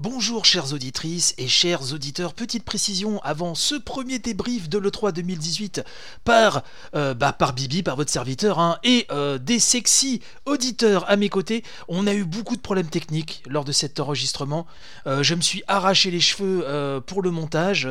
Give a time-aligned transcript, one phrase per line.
[0.00, 5.82] Bonjour chères auditrices et chers auditeurs, petite précision avant ce premier débrief de l'E3 2018
[6.22, 6.62] par,
[6.94, 11.28] euh, bah, par Bibi, par votre serviteur, hein, et euh, des sexy auditeurs à mes
[11.28, 11.64] côtés.
[11.88, 14.68] On a eu beaucoup de problèmes techniques lors de cet enregistrement.
[15.08, 16.64] Euh, je me suis arraché les cheveux
[17.04, 17.88] pour le montage,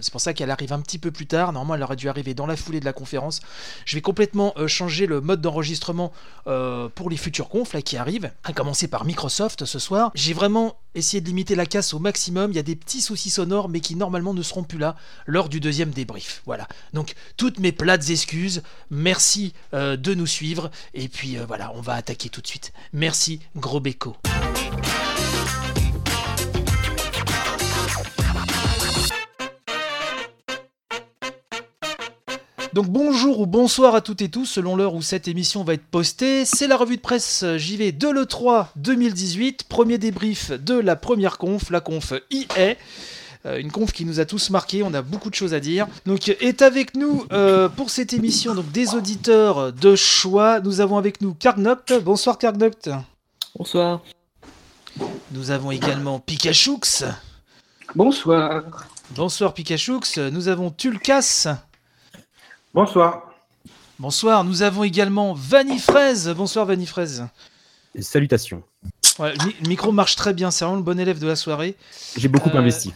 [0.00, 1.52] c'est pour ça qu'elle arrive un petit peu plus tard.
[1.52, 3.40] Normalement elle aurait dû arriver dans la foulée de la conférence.
[3.84, 6.12] Je vais complètement changer le mode d'enregistrement
[6.46, 10.12] pour les futurs confs là, qui arrivent, à commencer par Microsoft ce soir.
[10.14, 12.50] J'ai vraiment essayé de limiter la casse au maximum.
[12.50, 15.48] Il y a des petits soucis sonores, mais qui normalement ne seront plus là lors
[15.48, 16.42] du deuxième débrief.
[16.46, 16.66] Voilà.
[16.92, 18.62] Donc, toutes mes plates excuses.
[18.90, 20.70] Merci euh, de nous suivre.
[20.94, 22.72] Et puis, euh, voilà, on va attaquer tout de suite.
[22.92, 24.16] Merci, gros béco.
[32.76, 35.86] Donc bonjour ou bonsoir à toutes et tous selon l'heure où cette émission va être
[35.86, 36.44] postée.
[36.44, 41.70] C'est la revue de presse JV de l'E3 2018, premier débrief de la première conf,
[41.70, 42.46] la conf IE.
[43.46, 45.86] Euh, une conf qui nous a tous marqués, on a beaucoup de choses à dire.
[46.04, 50.60] Donc est avec nous euh, pour cette émission donc des auditeurs de choix.
[50.60, 51.94] Nous avons avec nous Carnopt.
[52.04, 52.90] Bonsoir Carnopt.
[53.58, 54.02] Bonsoir.
[55.32, 56.80] Nous avons également Pikachoux.
[57.94, 58.64] Bonsoir.
[59.12, 60.02] Bonsoir Pikachoux.
[60.30, 61.56] Nous avons Tulkas.
[62.76, 63.32] Bonsoir.
[63.98, 66.28] Bonsoir, nous avons également Vanifraise.
[66.36, 67.26] Bonsoir Vanifraise.
[67.98, 68.62] Salutations.
[69.18, 71.74] le, micro marche très bien, c'est vraiment le bon élève de la soirée.
[72.18, 72.92] J'ai beaucoup euh, investi.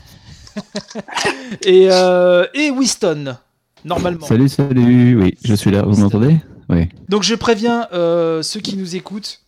[1.64, 3.38] et, euh, et Winston,
[3.82, 4.26] normalement.
[4.26, 6.36] Salut, salut, oui, je suis là, vous m'entendez?
[6.68, 6.90] Oui.
[7.08, 9.40] Donc je préviens euh, ceux qui nous écoutent,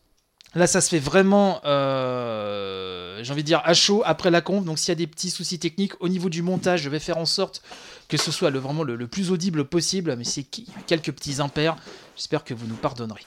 [0.55, 1.61] Là, ça se fait vraiment,
[3.23, 4.65] j'ai envie de dire, à chaud après la conf.
[4.65, 7.19] Donc, s'il y a des petits soucis techniques au niveau du montage, je vais faire
[7.19, 7.63] en sorte
[8.09, 10.45] que ce soit le, vraiment le, plus audible possible, mais c'est
[10.87, 11.77] quelques petits impairs.
[12.17, 13.23] J'espère que vous nous pardonnerez.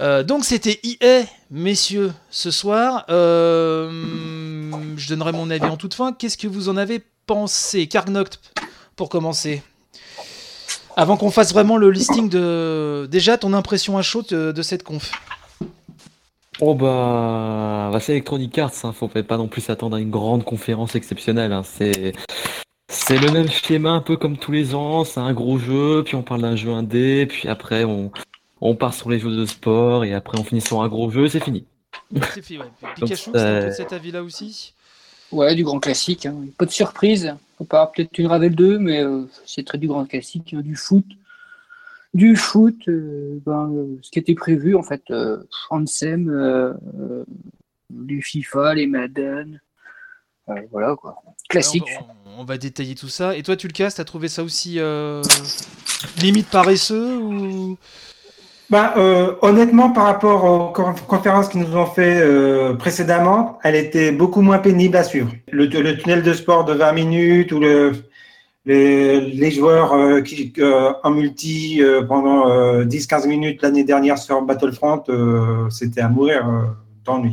[0.00, 3.04] Euh, donc c'était IE, messieurs, ce soir.
[3.10, 6.12] Euh, je donnerai mon avis en toute fin.
[6.12, 8.40] Qu'est-ce que vous en avez pensé Carnoct,
[8.94, 9.62] pour commencer?
[10.96, 13.06] Avant qu'on fasse vraiment le listing de...
[13.10, 15.10] Déjà, ton impression à chaud de, cette conf
[16.60, 18.92] Oh bah, bah c'est Electronic Arts, hein.
[18.92, 21.52] faut pas non plus s'attendre à une grande conférence exceptionnelle.
[21.52, 21.62] Hein.
[21.64, 22.14] C'est
[22.88, 26.14] c'est le même schéma un peu comme tous les ans, c'est un gros jeu, puis
[26.14, 28.10] on parle d'un jeu indé, puis après on,
[28.60, 31.28] on part sur les jeux de sport, et après on finit sur un gros jeu,
[31.28, 31.64] c'est fini.
[32.32, 32.66] C'est fini, ouais.
[32.94, 34.72] Pikachu, c'est un peu cet avis-là aussi
[35.32, 36.26] Ouais, du grand classique.
[36.26, 36.36] Hein.
[36.56, 37.34] Pas de surprise.
[37.58, 40.60] On part peut-être une Ravel 2, mais euh, c'est très du grand classique, hein.
[40.60, 41.04] du foot.
[42.14, 45.02] Du foot, euh, ben, euh, ce qui était prévu, en fait,
[45.70, 46.76] Ansem,
[47.90, 49.60] du FIFA, les Madden,
[50.70, 51.16] voilà quoi.
[51.48, 51.84] Classique.
[52.38, 53.36] On, va détailler tout ça.
[53.36, 55.22] Et toi, tu le casses, t'as trouvé ça aussi euh,
[56.20, 57.78] limite paresseux ou?
[58.68, 60.72] Bah, euh, honnêtement, par rapport aux
[61.06, 65.30] conférences qui nous ont fait euh, précédemment, elle était beaucoup moins pénible à suivre.
[65.52, 67.92] Le, tunnel de sport de 20 minutes ou le,
[68.66, 70.52] les, joueurs qui,
[71.02, 72.48] en multi pendant
[72.84, 75.02] 10-15 minutes l'année dernière sur Battlefront,
[75.70, 76.44] c'était à mourir.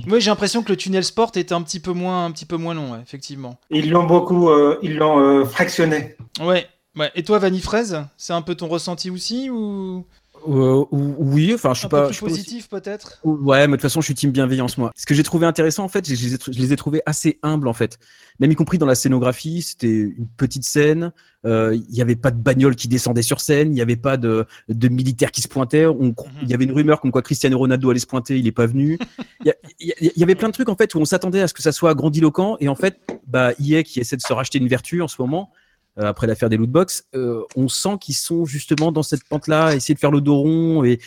[0.08, 2.58] Oui, j'ai l'impression que le tunnel sport était un petit peu moins, un petit peu
[2.58, 3.60] moins long, effectivement.
[3.70, 6.16] Ils l'ont beaucoup, euh, ils l'ont euh, fractionné.
[6.42, 6.68] Ouais,
[6.98, 7.12] ouais.
[7.16, 10.06] Et toi, Vanny Fraise, c'est un peu ton ressenti aussi ou?
[10.48, 12.02] Euh, oui, enfin, je suis un pas.
[12.04, 13.20] Peu plus positif, peut-être?
[13.24, 14.92] Ouais, mais de toute façon, je suis team bienveillance, moi.
[14.96, 17.40] Ce que j'ai trouvé intéressant, en fait, je les, ai, je les ai trouvés assez
[17.44, 18.00] humbles, en fait.
[18.40, 21.12] Même y compris dans la scénographie, c'était une petite scène.
[21.46, 23.72] Euh, il n'y avait pas de bagnole qui descendait sur scène.
[23.72, 25.86] Il n'y avait pas de, de militaires qui se pointaient.
[25.86, 26.14] Mhm.
[26.42, 28.38] Il y avait une rumeur comme quoi Cristiano Ronaldo allait se pointer.
[28.38, 28.98] Il n'est pas venu.
[29.46, 31.62] Il y, y, avait plein de trucs, en fait, où on s'attendait à ce que
[31.62, 32.58] ça soit grandiloquent.
[32.60, 35.52] Et en fait, bah, EA qui essaie de se racheter une vertu en ce moment,
[35.52, 35.62] euh,
[35.98, 40.00] après l'affaire des lootbox, euh, on sent qu'ils sont justement dans cette pente-là, essayer de
[40.00, 41.00] faire le dos rond et,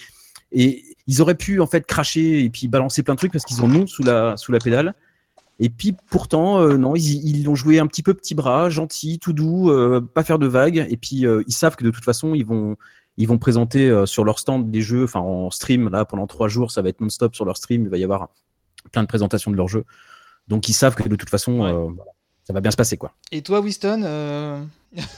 [0.52, 3.62] et ils auraient pu en fait cracher et puis balancer plein de trucs parce qu'ils
[3.62, 4.94] en ont sous la, sous la pédale.
[5.58, 9.18] Et puis pourtant, euh, non, ils, ils ont joué un petit peu petit bras, gentil,
[9.18, 9.72] tout doux,
[10.14, 10.86] pas faire de vagues.
[10.88, 12.76] Et puis ils savent que de toute façon, ils vont,
[13.16, 16.70] ils vont présenter sur leur stand des jeux, enfin en stream là pendant trois jours,
[16.70, 17.84] ça va être non-stop sur leur stream.
[17.84, 18.28] Il va y avoir
[18.92, 19.84] plein de présentations de leurs jeux.
[20.46, 21.96] Donc ils savent que de toute façon,
[22.46, 23.12] ça va bien se passer quoi.
[23.32, 24.62] Et toi, Winston euh,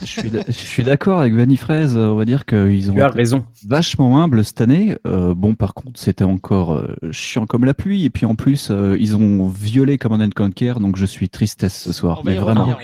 [0.01, 1.95] Je suis d'accord avec Vanny Fraise.
[1.95, 3.45] On va dire qu'ils ont tu as raison.
[3.67, 4.97] vachement humble cette année.
[5.05, 8.03] Euh, bon, par contre, c'était encore euh, chiant comme la pluie.
[8.03, 11.93] Et puis en plus, ils ont violé comme un Conquer, donc je suis tristesse ce
[11.93, 12.23] soir.
[12.25, 12.75] mais vraiment.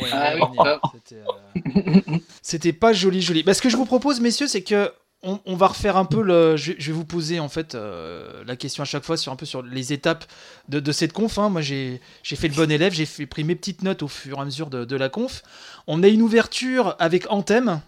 [2.44, 3.42] C'était pas joli, joli.
[3.42, 4.92] Bah, ce que je vous propose, messieurs, c'est que
[5.26, 6.56] on, va refaire un peu le.
[6.58, 9.46] Je, vais vous poser en fait euh, la question à chaque fois sur un peu
[9.46, 10.26] sur les étapes
[10.70, 11.38] de, cette conf.
[11.38, 11.50] Hein.
[11.50, 14.46] Moi, j'ai fait le bon élève, j'ai pris mes petites notes au fur et à
[14.46, 15.44] mesure de, la conf.
[15.88, 17.82] On a une ouverture avec Anthem.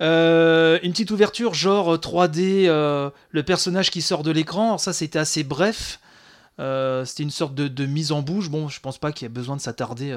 [0.00, 4.78] Euh, une petite ouverture genre 3D, euh, le personnage qui sort de l'écran.
[4.78, 6.00] Ça, c'était assez bref.
[6.58, 8.48] C'était une sorte de, de mise en bouche.
[8.48, 10.16] Bon, je pense pas qu'il y ait besoin de s'attarder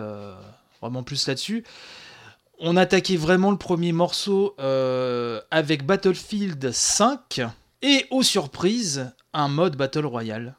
[0.81, 1.63] vraiment plus là-dessus.
[2.59, 7.41] On attaquait vraiment le premier morceau euh, avec Battlefield 5
[7.81, 10.55] et aux surprises un mode Battle Royale.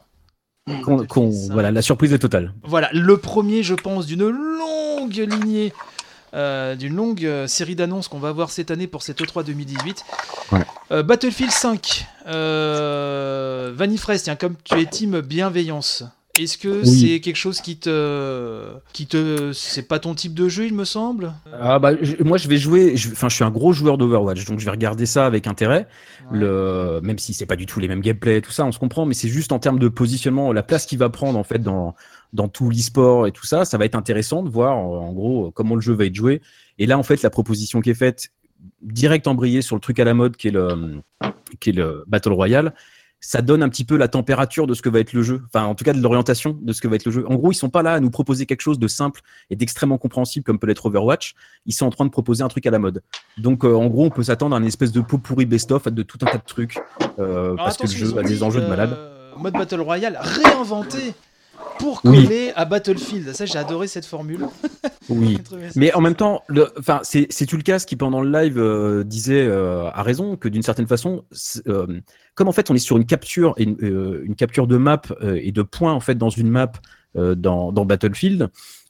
[0.85, 2.53] Qu'on- qu'on- voilà, la surprise est totale.
[2.65, 5.73] Voilà, le premier, je pense, d'une longue lignée,
[6.35, 10.05] euh, d'une longue euh, série d'annonces qu'on va avoir cette année pour cette E3 2018.
[10.53, 10.61] Ouais.
[10.91, 16.03] Euh, Battlefield 5, euh, Vanifrest, tiens, comme tu es team bienveillance,
[16.45, 16.87] est-ce que Oui.
[17.15, 20.85] c'est quelque chose qui te, qui te, c'est pas ton type de jeu, il me
[20.85, 21.33] semble?
[21.61, 22.97] Ah bah, je- moi, je vais jouer.
[22.97, 25.87] je- Enfin, je, suis un gros joueur d'Overwatch, donc je vais regarder ça avec intérêt.
[26.31, 26.39] Ouais.
[26.39, 29.07] Le, même si c'est pas du tout les mêmes gameplays, tout ça, on se comprend,
[29.07, 31.95] mais c'est juste en termes de positionnement, la place qu'il va prendre en fait dans
[32.33, 35.51] dans tout l'e-sport et tout ça, ça va être intéressant de voir en, en gros
[35.53, 36.43] comment le jeu va être joué.
[36.79, 38.29] Et là, en fait, la proposition qui est faite,
[38.83, 41.01] direct embrayée sur le truc à la mode, qui est le
[41.61, 42.75] qui est le Battle Royale,
[43.21, 45.65] ça donne un petit peu la température de ce que va être le jeu, enfin
[45.65, 47.25] en tout cas de l'orientation de ce que va être le jeu.
[47.29, 49.21] En gros, ils sont pas là à nous proposer quelque chose de simple
[49.51, 51.35] et d'extrêmement compréhensible comme peut l'être Overwatch.
[51.67, 53.03] Ils sont en train de proposer un truc à la mode.
[53.39, 56.03] Donc euh, en gros, on peut s'attendre à une espèce de pot pourri best-of de
[56.03, 56.79] tout un tas de trucs
[57.19, 58.97] euh, parce que le jeu a des enjeux de euh, malade.
[59.39, 61.15] Mode Battle Royale réinventé
[61.79, 62.25] pour Oui.
[62.25, 63.33] coller à Battlefield.
[63.35, 64.47] Ça, j'ai adoré cette formule.
[65.09, 65.39] Oui.
[65.77, 66.43] Mais en même temps,
[66.77, 70.89] enfin, c'est Tulkas qui pendant le live euh, disait euh, à raison que d'une certaine
[70.89, 71.25] façon,
[71.69, 72.01] euh,
[72.35, 73.77] comme en fait on est sur une capture, une,
[74.25, 76.73] une capture de map et de points en fait dans une map
[77.15, 78.49] dans, dans Battlefield,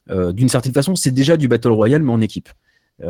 [0.08, 2.48] d'une certaine façon c'est déjà du battle royale mais en équipe.
[3.02, 3.04] Et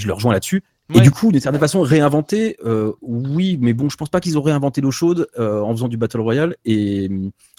[0.00, 0.64] je le rejoins là-dessus.
[0.92, 2.56] Et du coup, d'une certaine façon, réinventer,
[3.00, 6.20] oui, mais bon, je pense pas qu'ils ont réinventé l'eau chaude en faisant du battle
[6.20, 6.56] royale.
[6.64, 7.08] Et,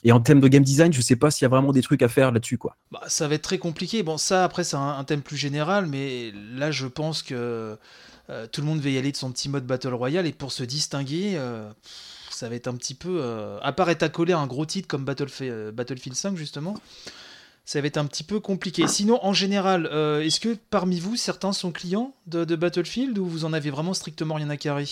[0.04, 2.02] et en termes de game design, je sais pas s'il y a vraiment des trucs
[2.02, 2.76] à faire là-dessus, quoi.
[2.92, 4.04] Bah, ça va être très compliqué.
[4.04, 7.78] Bon, ça, après, c'est un, un thème plus général, mais là, je pense que
[8.30, 10.52] euh, tout le monde va y aller de son petit mode Battle Royale, et pour
[10.52, 11.70] se distinguer, euh,
[12.30, 13.20] ça va être un petit peu.
[13.22, 15.06] euh, à part être accolé à un gros titre comme
[15.42, 16.76] euh, Battlefield 5, justement,
[17.66, 18.88] ça va être un petit peu compliqué.
[18.88, 23.26] Sinon, en général, euh, est-ce que parmi vous, certains sont clients de, de Battlefield, ou
[23.26, 24.88] vous en avez vraiment strictement rien à carrer?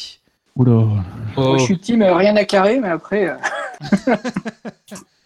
[0.56, 0.72] Oula.
[0.74, 1.04] Moi,
[1.38, 3.36] Oh, je suis team euh, rien à carrer, mais après, euh,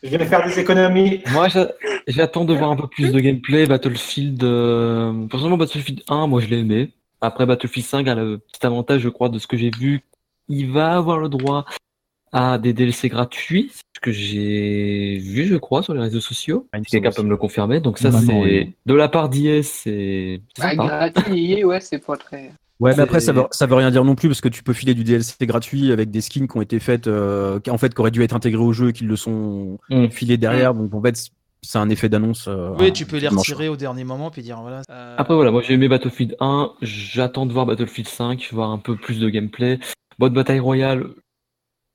[0.03, 1.21] Je vais faire des économies.
[1.31, 1.71] Moi, j'a-
[2.07, 3.67] j'attends de voir un peu plus de gameplay.
[3.67, 6.91] Battlefield, euh, personnellement, Battlefield 1, moi, je l'ai aimé.
[7.21, 10.01] Après, Battlefield 5 a le petit avantage, je crois, de ce que j'ai vu.
[10.47, 11.65] Il va avoir le droit
[12.33, 16.67] à des DLC gratuits, ce que j'ai vu, je crois, sur les réseaux sociaux.
[16.71, 17.79] Ah, quelqu'un peut me le confirmer.
[17.79, 18.73] Donc ça, c'est oui.
[18.85, 22.51] de la part d'IS, c'est bah, gratuit, ouais, c'est pas très.
[22.81, 24.73] Ouais, mais après, ça veut, ça veut rien dire non plus parce que tu peux
[24.73, 27.93] filer du DLC gratuit avec des skins qui ont été faites, euh, qui en fait,
[27.93, 30.07] qui auraient dû être intégrés au jeu et qui le sont Mm.
[30.09, 30.73] filés derrière.
[30.73, 31.29] Donc, en fait,
[31.63, 32.45] c'est un effet d'annonce.
[32.47, 34.81] euh, Oui, tu peux les retirer au dernier moment, puis dire voilà.
[34.89, 38.79] euh, Après voilà, moi j'ai aimé Battlefield 1, j'attends de voir Battlefield 5, voir un
[38.79, 39.79] peu plus de gameplay.
[40.17, 41.05] Mode bataille royale,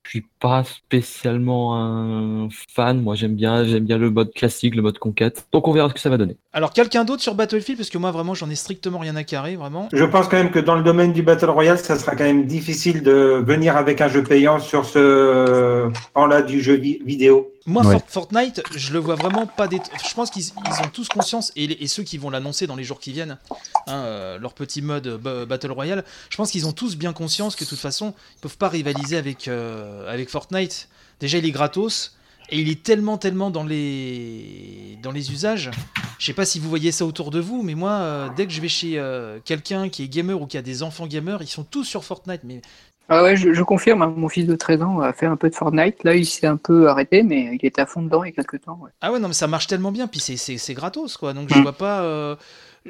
[0.05, 4.81] je suis pas spécialement un fan, moi j'aime bien, j'aime bien le mode classique, le
[4.81, 5.47] mode conquête.
[5.51, 6.37] Donc on verra ce que ça va donner.
[6.57, 9.55] Alors, quelqu'un d'autre sur Battlefield, parce que moi, vraiment, j'en ai strictement rien à carrer,
[9.57, 9.89] vraiment.
[9.93, 12.47] Je pense quand même que dans le domaine du Battle Royale, ça sera quand même
[12.47, 17.53] difficile de venir avec un jeu payant sur ce pan-là du jeu vi- vidéo.
[17.67, 17.99] Moi, Ouais.
[18.07, 19.79] Fortnite, je le vois vraiment pas des.
[20.09, 22.75] Je pense qu'ils ils ont tous conscience, et, les- et ceux qui vont l'annoncer dans
[22.75, 23.37] les jours qui viennent,
[23.85, 27.13] hein, euh, leur petit mode euh, ba- Battle Royale, je pense qu'ils ont tous bien
[27.13, 30.89] conscience que de toute façon, ils peuvent pas rivaliser avec, euh, avec Fortnite.
[31.19, 32.15] Déjà, il est gratos,
[32.49, 35.69] et il est tellement, tellement dans les, dans les usages.
[36.19, 38.53] Je sais pas si vous voyez ça autour de vous, mais moi, euh, dès que
[38.53, 41.47] je vais chez euh, quelqu'un qui est gamer ou qui a des enfants gamers, ils
[41.47, 42.41] sont tous sur Fortnite.
[42.43, 42.61] Mais
[43.09, 45.49] Ah ouais, je, je confirme, hein, mon fils de 13 ans a fait un peu
[45.49, 46.03] de Fortnite.
[46.03, 48.33] Là, il s'est un peu arrêté, mais il était à fond dedans il y a
[48.33, 48.79] quelques temps.
[48.81, 48.89] ouais.
[49.01, 51.33] Ah ouais, non, mais ça marche tellement bien, puis c'est- gratos, quoi.
[51.33, 51.61] Donc je Mm.
[51.63, 52.01] vois pas.
[52.01, 52.35] euh,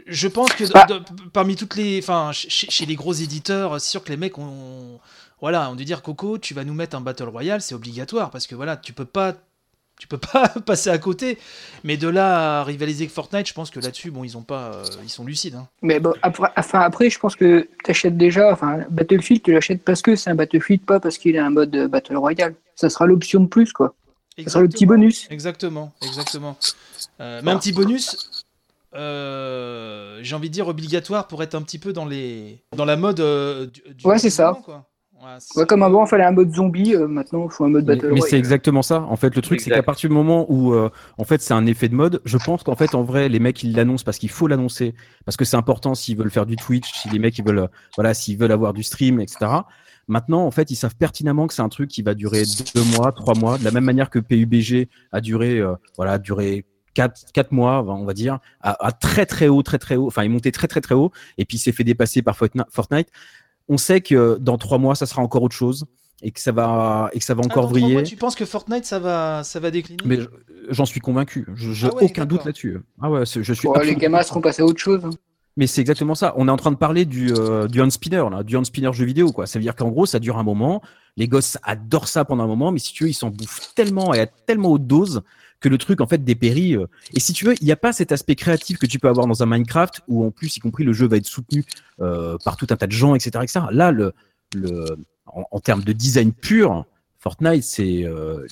[0.06, 0.86] Je pense que Bah.
[0.86, 1.02] de-
[1.34, 2.00] parmi toutes les.
[2.04, 5.00] Enfin, chez, chez les gros éditeurs, c'est sûr que les mecs ont.
[5.42, 8.46] Voilà, on dû dire Coco, tu vas nous mettre un Battle Royale, c'est obligatoire, parce
[8.48, 9.34] que voilà, tu peux pas.
[10.00, 11.38] Tu peux pas passer à côté.
[11.84, 14.72] Mais de là à rivaliser avec Fortnite, je pense que là-dessus, bon, ils ont pas.
[14.76, 15.56] euh, ils sont lucides.
[15.56, 15.68] hein.
[15.82, 19.84] Mais bon, après, enfin, après, je pense que tu achètes déjà, enfin, Battlefield, tu l'achètes
[19.84, 22.54] parce que c'est un Battlefield, pas parce qu'il a un mode euh, Battle Royale.
[22.76, 23.96] Ça sera l'option de plus, quoi.
[24.44, 25.00] Ça sera le petit Exactement.
[25.00, 25.28] bonus.
[25.32, 26.58] Exactement, exactement.
[27.20, 28.46] Euh, mais un petit bonus,
[28.94, 32.98] euh, j'ai envie de dire obligatoire pour être un petit peu dans les dans la
[32.98, 33.18] mode.
[33.74, 34.58] du, du- Ouais, c'est ça.
[34.64, 34.86] quoi.
[35.28, 37.70] Ouais, c'est- Ouais, comme avant, il fallait un mode zombie, euh, maintenant, il faut un
[37.70, 38.30] mode Mais, Battle mais Royale.
[38.30, 39.02] c'est exactement ça.
[39.02, 41.66] En fait, le truc, c'est qu'à partir du moment où, euh, en fait, c'est un
[41.66, 44.30] effet de mode, je pense qu'en fait, en vrai, les mecs, ils l'annoncent parce qu'il
[44.30, 44.94] faut l'annoncer,
[45.26, 47.68] parce que c'est important s'ils veulent faire du Twitch, si les mecs, ils veulent, euh,
[47.96, 49.52] voilà, s'ils veulent avoir du stream, etc.
[50.08, 52.44] Maintenant, en fait, ils savent pertinemment que c'est un truc qui va durer
[52.74, 56.18] deux mois, trois mois, de la même manière que PUBG a duré, euh, voilà, a
[56.20, 60.08] duré quatre, quatre mois, on va dire, à, à très très haut, très très haut.
[60.08, 62.64] Enfin, il montait très très très haut, et puis il s'est fait dépasser par Fortni-
[62.72, 63.10] Fortnite.
[63.70, 65.86] On sait que dans trois mois, ça sera encore autre chose.
[66.24, 68.98] et que ça va et que ça va encore mois, tu penses que Fortnite ça
[68.98, 70.28] va, ça va décliner Mais je-
[70.70, 71.46] j'en suis convaincu.
[71.54, 72.80] Je, j'ai Ah ouais, aucun doute là-dessus.
[73.02, 73.68] Ah ouais, je suis.
[73.84, 75.02] Les gamins seront passés à autre chose.
[75.06, 75.12] hein.
[75.58, 76.34] Mais c'est exactement ça.
[76.38, 78.94] On est en train de parler du, euh, du hand spinner, là, du hand spinner
[78.94, 79.48] jeu vidéo, quoi.
[79.48, 80.82] Ça veut dire qu'en gros, ça dure un moment.
[81.16, 84.14] Les gosses adorent ça pendant un moment, mais si tu veux, ils s'en bouffent tellement
[84.14, 85.22] et à tellement haute dose
[85.60, 86.76] que le truc, en fait, dépérit.
[86.76, 86.86] euh.
[87.14, 89.28] Et si tu veux, il n'y a pas cet aspect créatif que tu peux avoir
[89.28, 91.64] dans un Minecraft où, en plus, y compris, le jeu va être soutenu
[92.02, 93.40] euh, par tout un tas de gens, etc.
[93.44, 93.66] etc.
[93.72, 94.14] Là, le,
[94.56, 96.86] le, en, en termes de design pur,
[97.20, 98.46] Fortnite, c'est, euh,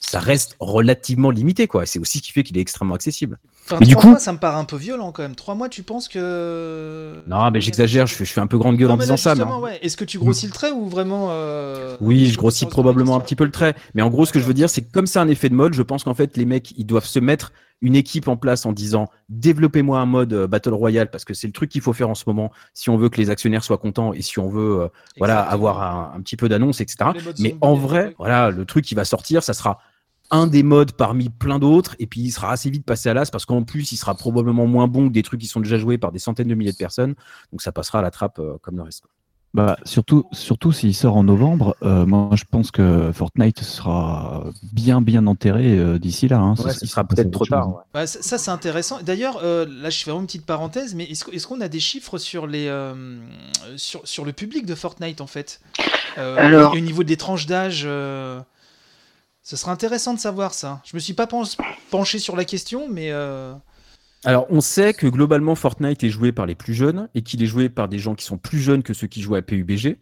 [0.00, 1.86] ça reste relativement limité, quoi.
[1.86, 3.38] C'est aussi ce qui fait qu'il est extrêmement accessible.
[3.66, 5.34] Enfin, Mais du coup- mois, ça me paraît un peu violent quand même.
[5.34, 7.16] Trois mois, tu penses que.
[7.26, 9.34] Non, mais j'exagère, je je fais un peu grande gueule Non, en disant là, ça.
[9.34, 9.78] mais- ouais.
[9.82, 11.28] Est-ce que tu grossis le trait ou vraiment.
[11.30, 13.74] euh, Oui, tu je grossis probablement un petit peu le trait.
[13.94, 15.54] Mais en gros, ce que je veux dire, c'est que comme c'est un effet de
[15.54, 18.66] mode, je pense qu'en fait, les mecs, ils doivent se mettre une équipe en place
[18.66, 21.92] en disant développez-moi un mode euh, Battle Royale parce que c'est le truc qu'il faut
[21.92, 24.48] faire en ce moment si on veut que les actionnaires soient contents et si on
[24.48, 27.10] veut euh, voilà, avoir un, un petit peu d'annonce, etc.
[27.38, 29.78] Mais en vrai, voilà, le truc qui va sortir, ça sera
[30.30, 33.30] un des modes parmi plein d'autres et puis il sera assez vite passé à l'as
[33.30, 35.98] parce qu'en plus, il sera probablement moins bon que des trucs qui sont déjà joués
[35.98, 37.14] par des centaines de milliers de personnes.
[37.52, 39.04] Donc ça passera à la trappe euh, comme le reste.
[39.54, 45.00] Bah, surtout, surtout s'il sort en novembre, euh, moi je pense que Fortnite sera bien
[45.00, 46.38] bien enterré euh, d'ici là.
[46.38, 46.54] hein.
[46.58, 47.68] Ouais, Ça- ce sera peut-être trop tard.
[47.70, 47.82] ouais.
[47.94, 48.98] Bah, ça, ça, c'est intéressant.
[49.02, 52.18] D'ailleurs, euh, là, je fais vraiment une petite parenthèse, mais est-ce, qu'on a des chiffres
[52.18, 53.16] sur, les, euh,
[53.76, 55.60] sur, sur le public de Fortnite en fait?
[56.18, 58.40] Euh, Alors- au niveau des tranches d'âge, euh,
[59.42, 60.82] ce serait intéressant de savoir ça.
[60.84, 61.44] Je me suis pas pen-
[61.90, 63.54] penché sur la question, mais euh,
[64.24, 67.46] Alors, on sait que globalement, Fortnite est joué par les plus jeunes et qu'il est
[67.46, 69.96] joué par des gens qui sont plus jeunes que ceux qui jouent à PUBG.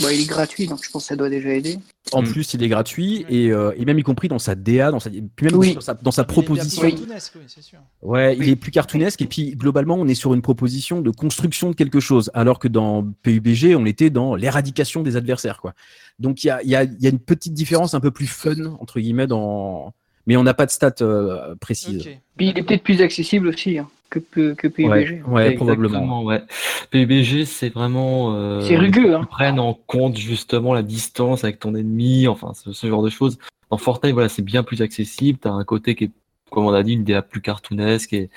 [0.00, 1.76] Il est gratuit, donc je pense que ça doit déjà aider.
[2.12, 2.26] En Mm.
[2.26, 5.10] plus, il est gratuit et, euh, et même y compris dans sa DA, dans sa,
[5.10, 5.74] puis même Oui.
[5.74, 6.80] dans sa, dans sa il est proposition.
[6.82, 6.94] plus Oui.
[6.94, 7.80] cartoonesque, oui, c'est sûr.
[8.02, 11.70] Ouais, il est plus cartoonesque et puis globalement, on est sur une proposition de construction
[11.70, 15.74] de quelque chose, alors que dans PUBG, on était dans l'éradication des adversaires, quoi.
[16.20, 18.12] Donc il y a, il y, a, il y a une petite différence un peu
[18.12, 19.92] plus fun entre guillemets dans,
[20.28, 22.08] mais on n'a pas de stats euh, précises.
[22.36, 24.86] Puis il est peut-être plus accessible aussi hein, que, que, que PUBG.
[24.86, 26.22] Ouais, ouais, probablement.
[26.22, 26.42] Ouais.
[26.90, 28.36] PUBG, c'est vraiment.
[28.36, 29.22] euh, C'est rugueux, hein.
[29.24, 33.10] Ils prennent en compte justement la distance avec ton ennemi, enfin, ce, ce genre de
[33.10, 33.38] choses.
[33.70, 35.38] Dans Fortnite, voilà, c'est bien plus accessible.
[35.40, 36.10] T'as un côté qui est,
[36.50, 38.30] comme on a dit, une DA plus cartoonesque et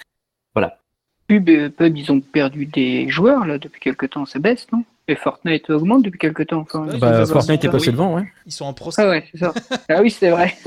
[1.27, 4.83] Pub, euh, Pub, ils ont perdu des joueurs là depuis quelques temps, ça baisse, non?
[5.08, 6.62] Et Fortnite augmente depuis quelques temps.
[6.62, 7.72] Enfin, Ouais, Bah, Fortnite est oui.
[7.74, 8.24] passé devant, ouais.
[8.46, 9.01] Ils sont en procès.
[9.03, 9.53] Ah ouais, c'est ça.
[9.89, 10.55] ah oui, c'est vrai.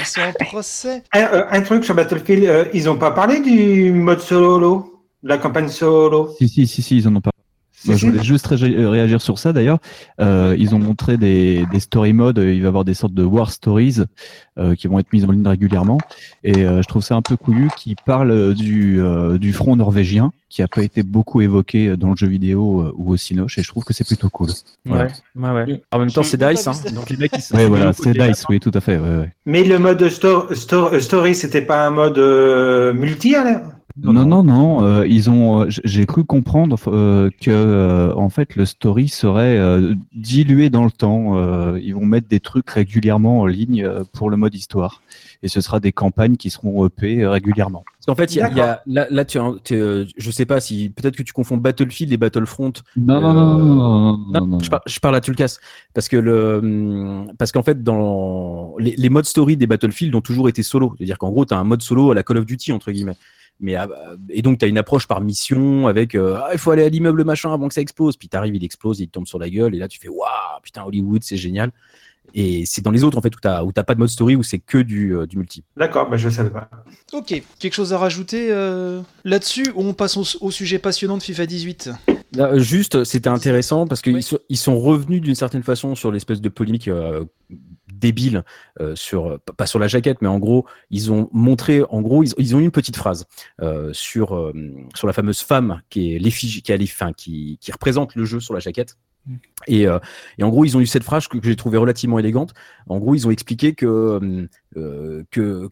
[0.00, 1.02] Ils sont en procès.
[1.12, 5.28] Un, euh, un truc sur Battlefield, euh, ils n'ont pas parlé du mode solo, de
[5.28, 6.30] la campagne solo?
[6.38, 7.30] Si, si, si, si, ils en ont pas.
[7.86, 9.78] Moi, je voulais juste ré- euh, réagir sur ça d'ailleurs.
[10.20, 12.38] Euh, ils ont montré des, des story modes.
[12.38, 13.98] Il va y avoir des sortes de war stories
[14.58, 15.98] euh, qui vont être mises en ligne régulièrement.
[16.44, 20.32] Et euh, je trouve ça un peu couillu qui parle du, euh, du front norvégien
[20.48, 23.58] qui a pas été beaucoup évoqué dans le jeu vidéo euh, ou au Cinoche.
[23.58, 24.50] Et je trouve que c'est plutôt cool.
[24.84, 25.06] Voilà.
[25.34, 25.82] Ouais, ouais, ouais.
[25.90, 26.72] En même temps, c'est Dice, hein.
[26.94, 28.96] Donc les mecs, ils sont- Ouais, voilà, c'est Dice, oui, tout à fait.
[28.98, 29.32] Ouais, ouais.
[29.46, 33.62] Mais le mode sto- sto- euh, story, c'était pas un mode euh, multi alors?
[34.02, 34.84] Non, non, non.
[34.84, 35.62] euh, ils ont.
[35.62, 40.84] euh, J'ai cru comprendre euh, que euh, en fait le story serait euh, dilué dans
[40.84, 41.36] le temps.
[41.36, 45.00] Euh, ils vont mettre des trucs régulièrement en ligne euh, pour le mode histoire,
[45.44, 47.84] et ce sera des campagnes qui seront EP régulièrement.
[47.98, 49.38] Parce qu'en fait, il y a, il y a- là, là tu,
[49.72, 52.72] euh, je sais pas si peut-être que tu confonds Battlefield et Battlefront.
[52.96, 54.58] Non, non, Euh, non, non, non, non, Non, non, non.
[54.58, 55.58] je, par- je parle à Tulkas
[55.94, 60.20] parce que le hum, parce qu'en fait dans les, les modes story des Battlefield ont
[60.20, 62.46] toujours été solo, c'est-à-dire qu'en gros tu as un mode solo à la Call of
[62.46, 63.16] Duty entre guillemets.
[63.60, 66.58] Mais ah, bah, et donc tu as une approche par mission avec euh, ah, il
[66.58, 69.06] faut aller à l'immeuble machin avant que ça explose, puis tu arrives, il explose, il
[69.06, 71.70] te tombe sur la gueule et là tu fais waouh, putain Hollywood, c'est génial.
[72.34, 74.34] Et c'est dans les autres en fait où tu où t'as pas de mode story
[74.34, 75.62] où c'est que du euh, du multi.
[75.76, 76.68] D'accord, bah, je savais pas.
[77.12, 81.22] Ok, quelque chose à rajouter euh, là-dessus ou on passe au, au sujet passionnant de
[81.22, 81.90] FIFA 18
[82.34, 84.22] Là, euh, juste, c'était intéressant parce qu'ils Oui.
[84.22, 87.24] sont, ils sont revenus d'une certaine façon sur l'espèce de polémique euh,
[88.04, 88.44] débile
[88.80, 92.32] euh, sur pas sur la jaquette, mais en gros, ils ont montré, en gros, ils,
[92.38, 93.24] ils ont eu une petite phrase
[93.62, 94.52] euh, sur euh,
[94.94, 98.54] sur la fameuse femme qui est l'effigie, qui, enfin, qui qui représente le jeu sur
[98.54, 98.96] la jaquette.
[99.66, 99.98] Et, euh,
[100.38, 102.52] et en gros, ils ont eu cette phrase que, que j'ai trouvée relativement élégante.
[102.88, 104.46] En gros, ils ont expliqué que
[104.76, 105.24] euh,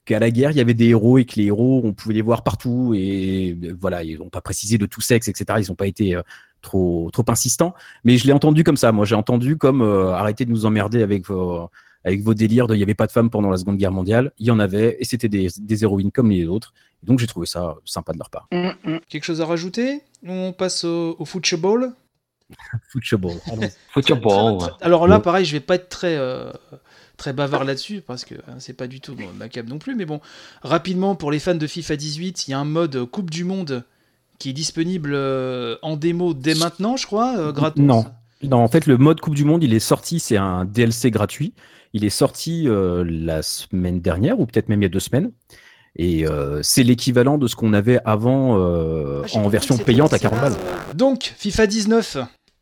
[0.04, 2.22] qu'à la guerre, il y avait des héros et que les héros, on pouvait les
[2.22, 2.94] voir partout.
[2.96, 5.60] Et voilà, ils n'ont pas précisé de tout sexe, etc.
[5.62, 6.22] Ils n'ont pas été euh,
[6.62, 7.74] trop trop insistants.
[8.04, 8.92] Mais je l'ai entendu comme ça.
[8.92, 11.68] Moi, j'ai entendu comme arrêtez de nous emmerder avec vos
[12.04, 14.32] avec vos délires de il n'y avait pas de femmes pendant la Seconde Guerre mondiale.
[14.38, 16.72] Il y en avait et c'était des, des héroïnes comme les autres.
[17.02, 18.48] Et donc j'ai trouvé ça sympa de leur part.
[18.52, 19.00] Hum, hum.
[19.08, 20.02] Quelque chose à rajouter?
[20.26, 21.92] On passe au, au football?
[22.90, 23.32] Football.
[23.94, 24.58] football.
[24.58, 26.50] Très- très- Alors là, pareil, je vais pas être très, euh,
[27.16, 29.94] très bavard là-dessus parce que hein, c'est pas du tout bon, ma cam non plus.
[29.94, 30.20] Mais bon,
[30.62, 33.84] rapidement, pour les fans de FIFA 18, il y a un mode Coupe du Monde
[34.38, 37.82] qui est disponible euh, en démo dès maintenant, je crois, euh, gratos?
[37.82, 38.04] Non.
[38.42, 41.54] Non, en fait, le mode Coupe du Monde, il est sorti, c'est un DLC gratuit.
[41.92, 45.30] Il est sorti euh, la semaine dernière, ou peut-être même il y a deux semaines.
[45.96, 50.18] Et euh, c'est l'équivalent de ce qu'on avait avant euh, Ah, en version payante à
[50.18, 50.50] pour 40 ça.
[50.50, 50.96] balles.
[50.96, 52.16] Donc, FIFA 19.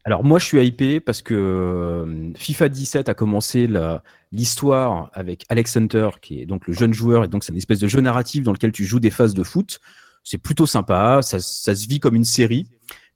[0.06, 5.44] Alors moi je suis hypé parce que euh, FIFA 17 a commencé la- l'histoire avec
[5.50, 8.00] Alex Hunter qui est donc le jeune joueur et donc c'est une espèce de jeu
[8.00, 9.78] narratif dans lequel tu joues des phases de foot.
[10.24, 12.66] C'est plutôt sympa, ça, ça se vit comme une série.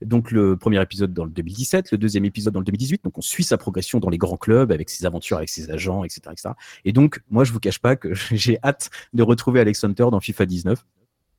[0.02, 3.04] Donc le premier épisode dans le 2017, le deuxième épisode dans le 2018.
[3.04, 6.04] Donc on suit sa progression dans les grands clubs avec ses aventures avec ses agents,
[6.04, 6.50] etc., etc.
[6.84, 10.20] Et donc moi je vous cache pas que j'ai hâte de retrouver Alex Hunter dans
[10.20, 10.84] FIFA 19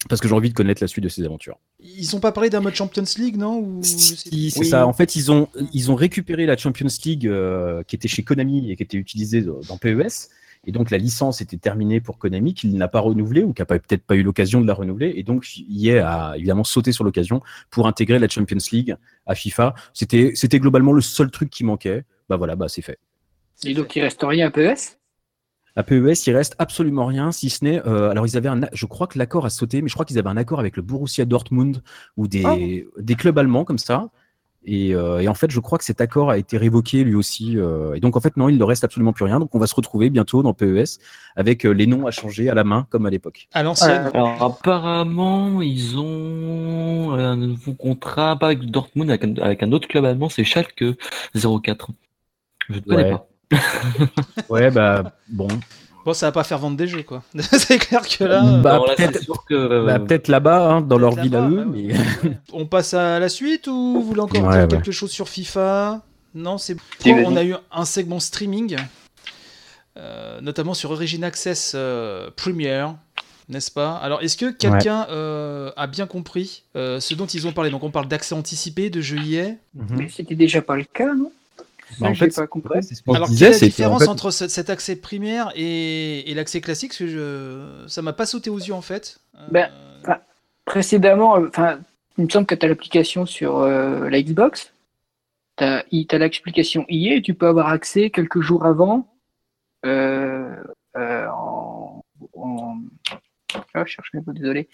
[0.07, 1.57] parce que j'ai envie de connaître la suite de ses aventures.
[1.79, 3.79] Ils ont pas parlé d'un mode Champions League, non Ou...
[3.83, 4.67] Si, c'est Oui.
[4.67, 4.85] ça.
[4.85, 8.71] En fait, ils ont, ils ont récupéré la Champions League euh, qui était chez Konami
[8.71, 10.29] et qui était utilisée dans dans PES.
[10.65, 13.65] Et donc, la licence était terminée pour Konami, qu'il n'a pas renouvelée ou qui n'a
[13.65, 15.13] peut-être pas eu l'occasion de la renouveler.
[15.15, 15.99] Et donc, EA
[16.31, 18.95] a évidemment sauté sur l'occasion pour intégrer la Champions League
[19.25, 19.75] à FIFA.
[19.93, 22.03] C'était, c'était globalement le seul truc qui manquait.
[22.29, 22.99] Bah voilà, bah c'est fait.
[23.63, 24.97] Et donc il reste rien à PES
[25.75, 27.85] À PES, il reste absolument rien, si ce n'est.
[27.87, 28.61] euh, alors, ils avaient un.
[28.73, 30.81] Je crois que l'accord a sauté, mais je crois qu'ils avaient un accord avec le
[30.83, 31.81] Borussia Dortmund
[32.17, 34.09] ou des, des clubs allemands comme ça.
[34.67, 37.57] Et, euh, et en fait, je crois que cet accord a été révoqué lui aussi.
[37.57, 39.39] euh, et donc, en fait, non, il ne reste absolument plus rien.
[39.39, 40.99] Donc, on va se retrouver bientôt dans PES
[41.35, 43.47] avec euh, les noms à changer à la main, comme à l'époque.
[43.53, 44.09] À l'ancienne.
[44.13, 49.87] Alors apparemment, ils ont un nouveau contrat, pas avec Dortmund, avec un, avec un autre
[49.87, 50.83] club allemand, c'est Schalke
[51.35, 51.89] 04.
[52.69, 53.11] Je ne connais Ouais.
[53.11, 53.27] pas.
[54.49, 55.47] Ouais, bah, bon.
[56.05, 57.23] Bon, ça va pas faire vendre des jeux, quoi.
[57.39, 58.43] c'est clair que là.
[58.61, 61.65] Bah, peut-être- que euh, Bah, peut-être là-bas, hein, dans leur ville à eux.
[61.65, 61.93] ouais, mais...
[61.97, 62.37] ouais.
[62.53, 64.67] On passe à la suite ou vous voulez encore Ouais, dire ouais.
[64.67, 66.01] quelque chose sur FIFA?
[66.35, 66.77] Non, c'est.
[67.05, 68.77] On a eu un segment streaming,
[69.97, 72.85] euh, notamment sur Origin Access euh, Premier,
[73.49, 73.95] n'est-ce pas?
[73.95, 77.69] Alors, est-ce que quelqu'un euh, a bien compris euh, ce dont ils ont parlé?
[77.71, 79.51] Donc, on parle d'accès anticipé de jeux EA.
[79.73, 79.85] Mhm.
[79.97, 81.31] Mais c'était déjà pas le cas, non?
[81.99, 82.79] Bah, en j'ai fait, pas compris.
[82.79, 86.29] ouais, Alors, disait, quelle est la en différence fait, entre ce- cet accès primaire et,
[86.29, 86.91] et l'accès classique?
[86.91, 87.83] Parce que je...
[87.87, 89.19] ça m'a pas sauté aux yeux, en fait.
[89.35, 89.69] Euh, Ben,
[90.05, 90.21] ah.
[90.65, 91.79] Précédemment, euh, enfin,
[92.17, 94.73] il me semble que tu as l'application sur euh, la Xbox.
[95.57, 95.85] Tu as,
[96.17, 99.07] l'application EA et tu peux avoir accès quelques jours avant
[99.85, 100.55] euh,
[100.97, 102.01] euh, en,
[102.33, 102.77] en-
[103.73, 104.67] Ah, je cherche mes mots, désolé.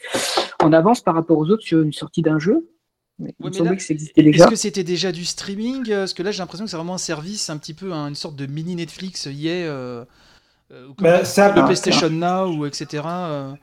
[0.63, 2.67] En avance par rapport aux autres sur une sortie d'un jeu.
[3.21, 5.25] Mais il Ouais, me mais semblait là, que ça existait Est-ce que c'était déjà du
[5.25, 8.07] streaming Parce que là, j'ai l'impression que c'est vraiment un service, un petit peu hein,
[8.09, 10.05] une sorte de mini Netflix EA, euh,
[10.71, 13.29] euh, ou comme Bah, le- ça, le bah, PlayStation Now ou etc.
[13.31, 13.55] euh.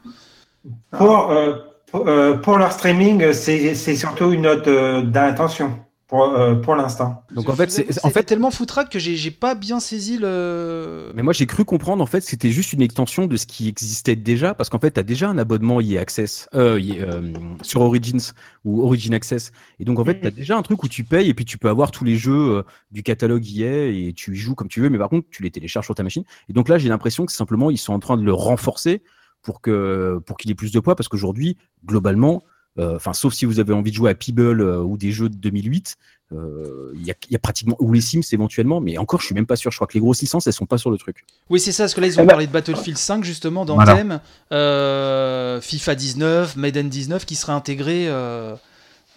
[0.90, 1.54] Pour, euh,
[1.90, 6.74] pour, euh, pour leur streaming, c'est c'est surtout une note euh, d'intention pour, euh, pour
[6.74, 7.22] l'instant.
[7.34, 11.12] Donc, en fait, c'est- en fait, tellement foutraque que j'ai j'ai pas bien saisi le.
[11.14, 13.68] Mais moi, j'ai cru comprendre en fait que c'était juste une extension de ce qui
[13.68, 17.32] existait déjà, parce qu'en fait, tu as déjà un abonnement EA Access euh, EA, euh,
[17.62, 18.32] sur Origins
[18.64, 19.52] ou Origin Access.
[19.78, 21.58] Et donc, en fait, tu as déjà un truc où tu payes et puis tu
[21.58, 24.80] peux avoir tous les jeux euh, du catalogue EA et tu y joues comme tu
[24.80, 26.24] veux, mais par contre, tu les télécharges sur ta machine.
[26.48, 29.02] Et donc là, j'ai l'impression que simplement, ils sont en train de le renforcer
[29.42, 33.44] pour que pour qu'il ait plus de poids, parce qu'aujourd'hui, globalement, euh, enfin, sauf si
[33.44, 35.96] vous avez envie de jouer à Peeble euh, ou des jeux de 2008,
[36.34, 39.26] euh, il y, a, il y a pratiquement ou les Sims éventuellement, mais encore, je
[39.26, 39.70] suis même pas sûr.
[39.70, 41.24] Je crois que les grosses licences, elles sont pas sur le truc.
[41.48, 43.64] Oui, c'est ça, parce que là, ils ont Eh ben- parlé de Battlefield 5 justement
[43.64, 43.92] dans Voilà.
[43.94, 44.20] le thème.
[44.52, 48.54] euh, FIFA 19, Maiden 19 qui serait intégré euh,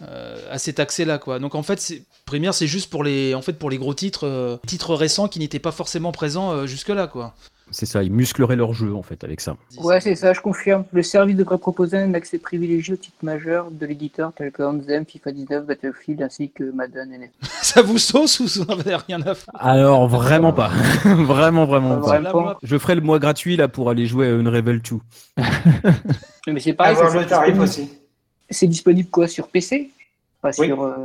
[0.03, 1.39] euh, à cet accès-là, quoi.
[1.39, 4.25] Donc en fait, c'est Première, c'est juste pour les, en fait, pour les gros titres,
[4.25, 7.33] euh, titres récents qui n'étaient pas forcément présents euh, jusque-là, quoi.
[7.71, 9.55] C'est ça, ils muscleraient leur jeu en fait avec ça.
[9.77, 10.83] Ouais, c'est ça, je confirme.
[10.91, 15.05] Le service devrait proposer un accès privilégié aux titres majeurs de l'éditeur tels que Anthem,
[15.05, 17.31] FIFA 19, Battlefield ainsi que Madden et NFL.
[17.61, 19.53] Ça vous sauce ou vous n'en avez rien à faire?
[19.57, 20.67] Alors vraiment pas,
[21.05, 24.97] vraiment vraiment Pas Je ferai le mois gratuit là pour aller jouer à Unravel 2.
[26.47, 27.89] Mais c'est pareil, Avoir le c'est tarif disponible- aussi.
[28.49, 29.91] C'est disponible quoi sur PC
[30.41, 30.67] Pas Oui.
[30.67, 30.95] sur euh,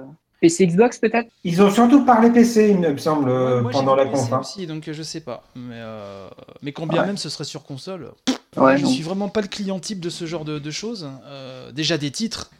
[0.41, 1.29] PC Xbox peut-être?
[1.45, 4.33] Ils ont surtout parlé PC, il me semble, Ouais, moi, j'ai pendant vu la conf.
[4.33, 4.41] hein.
[4.41, 5.45] aussi, donc je sais pas.
[5.55, 6.29] Mais, euh,
[6.63, 7.07] mais quand bien Ouais.
[7.09, 8.13] même ce serait sur console.
[8.57, 8.91] Ouais, je non.
[8.91, 11.09] suis vraiment pas le client type de ce genre de, de choses.
[11.25, 12.51] Euh, déjà des titres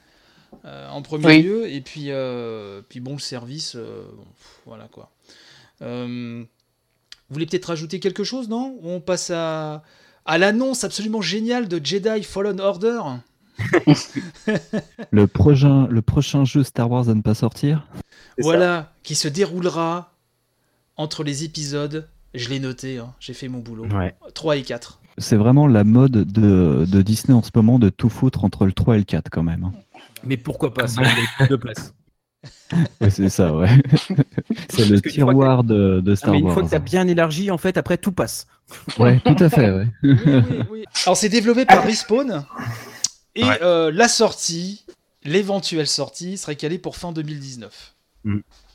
[0.65, 1.43] euh, en premier Oui.
[1.43, 5.11] lieu, et puis, euh, puis bon, le service, euh, bon, pff, voilà quoi.
[5.83, 6.43] Euh,
[7.29, 8.79] vous voulez peut-être rajouter quelque chose, non?
[8.83, 9.83] On passe à,
[10.25, 13.01] à l'annonce absolument géniale de Jedi Fallen Order.
[15.11, 17.87] Le prochain, le prochain jeu Star Wars à ne pas sortir?
[18.39, 20.13] Voilà, qui se déroulera
[20.97, 22.09] entre les épisodes.
[22.35, 23.87] Je l'ai noté, hein, j'ai fait mon boulot.
[23.87, 24.15] Ouais.
[24.35, 25.01] 3 et 4.
[25.19, 28.73] C'est vraiment la mode de, de Disney en ce moment de tout foutre entre le
[28.73, 29.65] 3 et le 4 quand même.
[29.65, 29.73] hein.
[30.25, 31.95] Mais pourquoi pas si on avait plus de place
[33.01, 33.69] Ouais, c'est ça, ouais.
[34.69, 36.55] c'est le une tiroir de, de Star mais une Wars.
[36.55, 38.47] fois que tu as bien élargi, en fait, après tout passe.
[38.99, 39.87] Ouais, tout à fait, ouais.
[40.03, 40.85] Oui, oui, oui.
[41.07, 42.45] Alors c'est développé par Respawn
[43.37, 43.59] et Ouais.
[43.63, 44.85] euh, la sortie,
[45.23, 47.95] l'éventuelle sortie, serait calée pour fin 2019.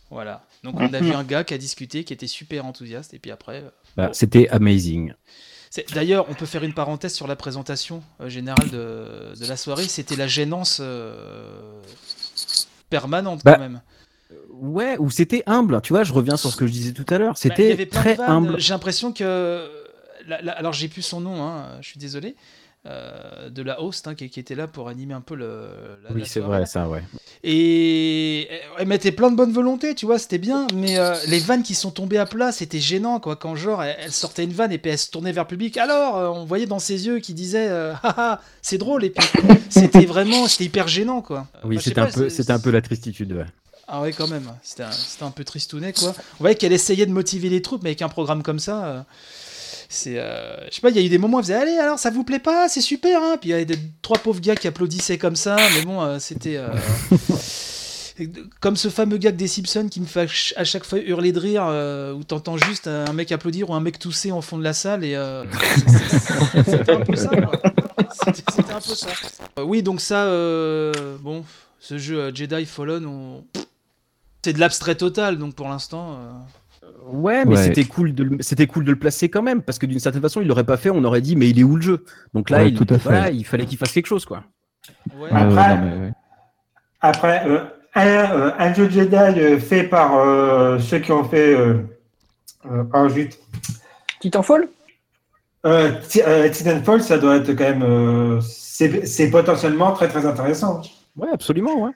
[0.09, 0.45] Voilà.
[0.63, 3.31] Donc on a vu un gars qui a discuté, qui était super enthousiaste, et puis
[3.31, 3.63] après.
[3.63, 5.13] euh, Bah, C'était amazing.
[5.93, 9.85] D'ailleurs, on peut faire une parenthèse sur la présentation euh, générale de, de la soirée.
[9.87, 11.81] C'était la gênance euh,
[12.89, 13.81] permanente Bah, quand même.
[14.49, 15.81] Ouais, ou c'était humble.
[15.81, 17.33] Tu vois, je reviens sur ce que je disais tout à l'heure.
[17.33, 18.59] Bah, il y C'était de très humble.
[18.59, 19.69] J'ai l'impression que.
[20.27, 22.35] la- la- alors j'ai plus son nom, hein, je suis désolé.
[22.87, 25.69] Euh, de la host hein, qui, qui était là pour animer un peu le.
[26.03, 27.03] la- Oui, c'est vrai, ça, ouais.
[27.43, 31.63] Et elle mettait plein de bonne volonté, tu vois, c'était bien, mais euh, les vannes
[31.63, 33.35] qui sont tombées à plat, c'était gênant, quoi.
[33.35, 35.77] Quand genre, elle, elle sortait une vanne et puis elle se tournait vers le public.
[35.77, 37.69] Alors, euh, on voyait dans ses yeux qui disait,
[38.03, 39.27] haha, c'est drôle, et puis
[39.69, 41.47] c'était vraiment, c'était hyper gênant, quoi.
[41.63, 43.33] Oui, Bah, c'était un peu, c'est- c'était un peu la tristitude.
[43.33, 43.45] Ouais.
[43.87, 44.49] Ah ouais, quand même.
[44.63, 46.13] C'était un, c'était un peu tristounet, quoi.
[46.39, 49.05] On voyait qu'elle essayait de motiver les troupes, mais avec un programme comme ça,
[49.91, 50.17] c'est...
[50.17, 51.99] euh, je sais pas, il y a eu des moments où elle faisait «Allez, alors,
[51.99, 54.55] ça vous plaît pas C'est super, hein!» Puis il y avait des, trois pauvres gars
[54.55, 56.57] qui applaudissaient comme ça, mais bon, euh, c'était...
[56.57, 56.69] euh,
[58.59, 61.31] Comme ce fameux gag des Simpsons qui me fait à ch- à chaque fois hurler
[61.31, 64.59] de rire, euh, où t'entends juste un mec applaudir ou un mec tousser en fond
[64.59, 65.43] de la salle, et euh,
[66.65, 67.51] c'était un peu ça, quoi.
[68.13, 69.07] C'était un peu ça.
[69.57, 71.43] Euh, oui, donc ça, euh, bon,
[71.79, 73.43] ce jeu euh, Jedi Fallen, on...
[74.45, 76.19] c'est de l'abstrait total, donc pour l'instant.
[77.11, 77.63] Ouais, mais Ouais.
[77.63, 80.21] c'était cool de, le- c'était cool de le placer quand même, parce que d'une certaine
[80.21, 80.89] façon, il l'aurait pas fait.
[80.89, 82.05] On aurait dit, mais il est où le jeu?
[82.33, 83.09] Donc là, Ouais, il, tout à fait.
[83.09, 84.43] voilà, il fallait qu'il fasse quelque chose, quoi.
[85.15, 85.23] ouais.
[85.23, 86.11] Ouais, ouais, Après- non, mais ouais.
[87.01, 87.59] Après, euh,
[87.95, 91.53] un, euh, un jeu Jedi euh, fait par euh, ceux qui ont fait.
[91.55, 91.75] Euh,
[92.71, 93.37] euh, oh, zut.
[94.19, 94.67] Titanfall?
[95.65, 97.83] Euh, Ti- Titanfall, ça doit être quand même.
[97.83, 100.81] euh, c'est c'est potentiellement très très intéressant.
[101.15, 101.91] Ouais, absolument, ouais.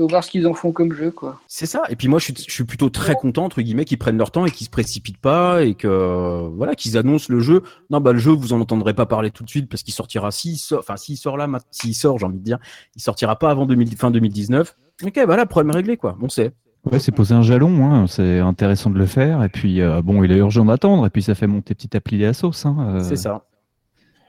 [0.00, 1.38] Faut voir ce qu'ils en font comme jeu, quoi.
[1.46, 1.82] C'est ça.
[1.90, 4.30] Et puis moi, je suis, je suis plutôt très content entre guillemets qu'ils prennent leur
[4.30, 7.62] temps et qu'ils se précipitent pas et que voilà qu'ils annoncent le jeu.
[7.90, 10.30] Non, bah le jeu, vous en entendrez pas parler tout de suite parce qu'il sortira
[10.30, 12.58] s'il sort, enfin s'il sort là, s'il sort, j'ai envie de dire,
[12.96, 14.74] il sortira pas avant 2000 fin 2019.
[15.04, 16.16] Ok, voilà, problème réglé quoi.
[16.22, 16.52] On sait.
[16.90, 19.44] Ouais, c'est poser un jalon, hein, c'est intéressant de le faire.
[19.44, 21.04] Et puis, euh, bon, il est urgent d'attendre.
[21.04, 22.64] Et puis, ça fait monter petit à petit la sauce.
[22.64, 23.42] Hein, euh, C'est ça.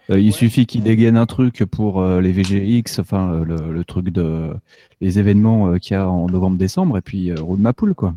[0.10, 0.32] Euh, il Ouais.
[0.32, 4.50] suffit qu'il dégaine un truc pour euh, les VGX, enfin, euh, le, le truc de
[5.00, 6.98] les événements euh, qu'il y a en novembre-décembre.
[6.98, 8.14] Et puis, euh, roule ma poule, quoi.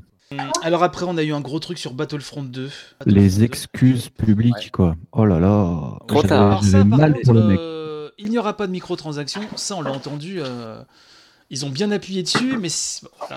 [0.62, 2.62] Alors après, on a eu un gros truc sur Battlefront 2.
[3.06, 3.44] Les Battlefront 2.
[3.44, 4.96] excuses publiques, quoi.
[5.12, 5.98] Oh là là.
[6.08, 6.62] Trop tard.
[6.86, 7.58] Mal contre, pour le mec.
[7.60, 9.42] euh, il n'y aura pas de microtransactions.
[9.56, 10.36] Ça, on l'a entendu.
[10.40, 10.82] euh,
[11.50, 12.68] ils ont bien appuyé dessus, mais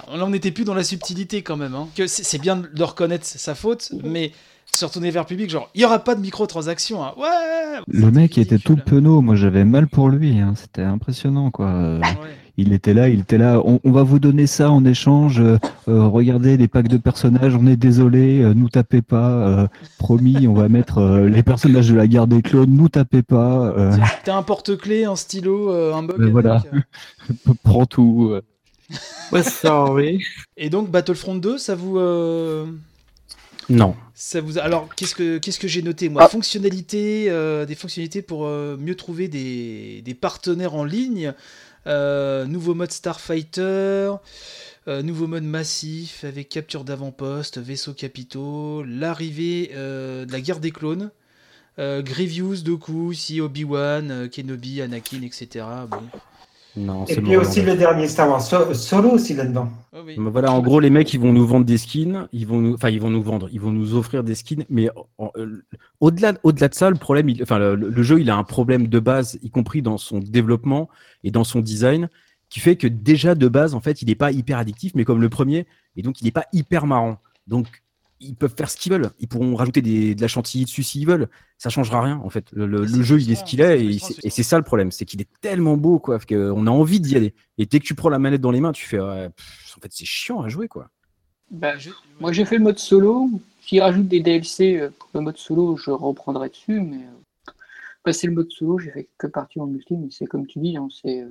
[0.09, 1.75] on n'était plus dans la subtilité quand même.
[1.75, 1.87] hein.
[1.95, 4.31] Que c'est bien de reconnaître sa faute, mais
[4.73, 7.03] se retourner vers le public, genre, il n'y aura pas de microtransactions.
[7.03, 7.13] hein.
[7.17, 9.21] Ouais Le mec était tout penaud.
[9.21, 10.39] Moi, j'avais mal pour lui.
[10.39, 10.53] hein.
[10.55, 11.67] C'était impressionnant, quoi.
[11.67, 12.35] Euh, Ouais.
[12.59, 13.61] Il était là, il était là.
[13.63, 15.39] On, on va vous donner ça en échange.
[15.39, 17.53] euh, euh, regardez les packs de personnages.
[17.55, 19.29] On est désolé, euh, nous tapez pas.
[19.29, 19.67] euh,
[19.99, 22.71] promis, on va mettre euh, les personnages de la guerre des clones.
[22.75, 23.67] Nous tapez pas.
[23.77, 26.15] euh, T'as un porte-clés, un stylo, euh, un bug.
[26.17, 26.63] Mais avec, voilà.
[26.73, 27.53] euh.
[27.63, 28.33] prends tout.
[29.31, 30.23] Ouais, sorry.
[30.55, 31.97] Et donc, Battlefront 2, ça vous.
[33.69, 33.95] Non.
[34.13, 36.23] Ça vous a- Alors, qu'est-ce que, qu'est-ce que j'ai noté moi?
[36.25, 36.29] Ah.
[36.29, 41.33] Fonctionnalités, euh, Des fonctionnalités pour euh, mieux trouver des, des partenaires en ligne.
[41.85, 44.11] Euh, nouveau mode Starfighter.
[44.87, 48.83] nouveau mode massif avec capture d'avant-poste, vaisseaux capitaux.
[48.83, 51.11] L'arrivée de la guerre des clones.
[51.77, 55.65] Grievous, Doku, si Obi-Wan, Kenobi, Anakin, etc.
[55.89, 56.01] Bon.
[56.77, 59.69] Non, Et puis aussi le dernier Star Wars So- Solo aussi là-dedans.
[59.93, 60.15] Oh oui.
[60.17, 62.73] Mais Voilà, en gros, les mecs, ils vont nous vendre des skins, ils vont nous,
[62.75, 64.89] enfin, ils vont nous vendre, ils vont nous offrir des skins, mais
[65.37, 65.47] euh,
[65.99, 68.87] au-delà, au-delà de ça, le problème, il- enfin, le, le jeu, il a un problème
[68.87, 70.87] de base, y compris dans son développement
[71.23, 72.09] et dans son design,
[72.49, 75.19] qui fait que déjà de base, en fait, il n'est pas hyper addictif, mais comme
[75.21, 77.17] le premier, et donc il n'est pas hyper marrant.
[77.47, 77.67] Donc,
[78.19, 81.07] ils peuvent faire ce qu'ils veulent, ils pourront rajouter des, de la chantilly dessus s'ils
[81.07, 81.27] veulent,
[81.57, 82.47] ça changera rien, en fait.
[82.51, 85.29] Le, jeu, il est ce qu'il est, et, c'est- ça le problème, c'est qu'il est
[85.41, 87.33] tellement beau, quoi, qu'on a envie d'y aller.
[87.57, 89.81] Et dès que tu prends la manette dans les mains, tu fais, ouais, pff, en
[89.81, 90.89] fait, c'est chiant à jouer, quoi.
[91.51, 93.29] Bah, Je- Moi, j'ai fait le mode solo.
[93.61, 96.79] S'ils rajoutent des DLC euh, pour le mode solo, je reprendrai dessus.
[96.81, 97.51] Mais euh,
[98.03, 99.95] passer le mode solo, j'ai fait que partie en multi.
[99.95, 101.29] Mais c'est comme tu dis, hein, c'est euh,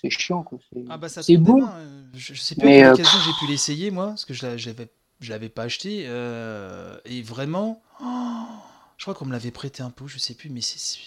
[0.00, 0.42] c'est chiant.
[0.42, 0.58] quoi.
[0.72, 3.50] C'est Ah bah euh, Je, je sais plus Mais, à euh, quelle occasion j'ai pu
[3.52, 4.46] l'essayer moi, parce que je
[5.20, 8.04] je l'avais pas acheté euh, et vraiment, oh,
[8.96, 10.98] je crois qu'on me l'avait prêté un peu, je sais plus, mais c'est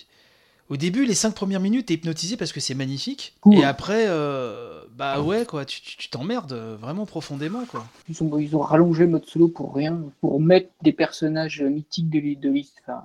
[0.69, 3.55] au début les cinq premières minutes t'es hypnotisé parce que c'est magnifique Cool.
[3.55, 7.87] et après euh, bah ouais quoi, tu t'emmerdes vraiment profondément quoi.
[8.07, 12.09] Ils ont, ils ont rallongé le mode solo pour rien, pour mettre des personnages mythiques
[12.09, 12.19] de.
[12.39, 12.75] De liste.
[12.83, 13.01] Enfin,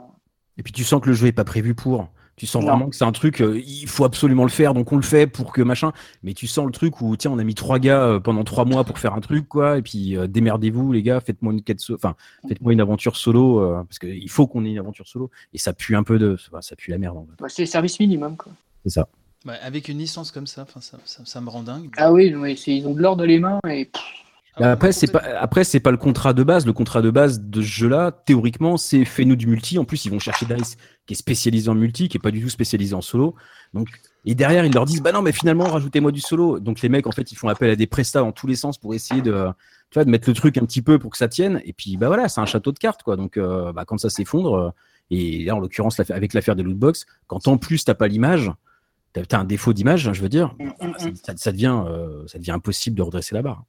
[0.58, 2.08] Et puis tu sens que le jeu est pas prévu pour.
[2.36, 2.70] Tu sens Non.
[2.70, 5.26] vraiment que c'est un truc, euh, il faut absolument le faire, donc on le fait
[5.28, 5.92] pour que machin.
[6.24, 8.64] Mais tu sens le truc où, tiens, on a mis trois gars euh, pendant trois
[8.64, 9.78] mois pour faire un truc, quoi.
[9.78, 12.16] Et puis euh, démerdez-vous, les gars, faites-moi une quête, so- enfin,
[12.48, 15.30] faites-moi une aventure solo, euh, parce qu'il faut qu'on ait une aventure solo.
[15.52, 17.16] Et ça pue un peu de, enfin, ça pue la merde.
[17.18, 17.32] En fait.
[17.40, 18.36] bah, c'est le service minimum.
[18.36, 18.52] Quoi.
[18.84, 19.08] C'est ça.
[19.44, 21.90] Bah, avec une licence comme ça, ça, ça, ça me rend dingue.
[21.98, 22.34] Ah oui,
[22.66, 24.02] ils ont de l'or dans les mains et pff,
[24.60, 26.64] Mais après, c'est pas, après, c'est pas le contrat de base.
[26.64, 29.78] Le contrat de base de ce jeu-là, théoriquement, c'est fais-nous du multi.
[29.78, 32.40] En plus, ils vont chercher Dice, qui est spécialisé en multi, qui est pas du
[32.40, 33.34] tout spécialisé en solo.
[33.72, 33.88] Donc,
[34.24, 36.60] et derrière, ils leur disent, bah non, mais finalement, rajoutez-moi du solo.
[36.60, 38.78] Donc, les mecs, en fait, ils font appel à des prestats dans tous les sens
[38.78, 39.48] pour essayer de,
[39.90, 41.60] tu vois, de mettre le truc un petit peu pour que ça tienne.
[41.64, 43.16] Et puis, bah voilà, c'est un château de cartes, quoi.
[43.16, 44.70] Donc, euh, bah, quand ça s'effondre, euh,
[45.10, 48.50] et là, en l'occurrence, avec l'affaire des lootbox, quand en plus, t'as pas l'image,
[49.12, 50.54] t'as as un défaut d'image, je veux dire,
[50.98, 53.64] ça, ça- ça devient, euh, ça devient impossible de redresser la barre.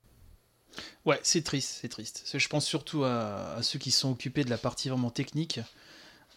[1.05, 2.23] Ouais, c'est triste, c'est triste.
[2.33, 5.59] Je pense surtout à, à ceux qui sont occupés de la partie vraiment technique,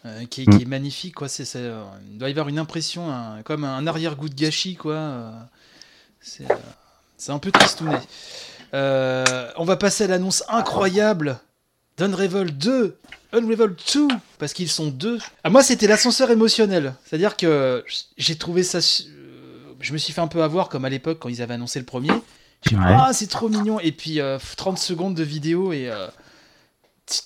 [0.05, 1.15] euh, qui, est, qui est magnifique.
[1.15, 1.27] Quoi.
[1.27, 4.75] C'est, euh, il doit y avoir une impression, un- comme un arrière-goût de gâchis.
[4.75, 4.93] Quoi.
[4.93, 5.31] euh,
[6.21, 6.55] c'est, euh,
[7.17, 7.97] c'est un peu tristouné.
[8.75, 11.39] Euh, on va passer à l'annonce incroyable
[11.97, 12.97] d'Unravel 2,
[13.33, 15.17] Unravel 2, parce qu'ils sont deux.
[15.43, 16.93] Ah, moi, c'était l'ascenseur émotionnel.
[17.05, 17.83] C'est-à-dire que
[18.17, 18.79] j'ai trouvé ça...
[19.81, 21.85] Je me suis fait un peu avoir, comme à l'époque, quand ils avaient annoncé le
[21.85, 22.11] premier.
[22.67, 22.81] J'ai Ouais.
[22.87, 23.79] ah, c'est trop mignon.
[23.79, 25.89] Et puis, euh, 30 secondes de vidéo et...
[25.89, 26.07] euh,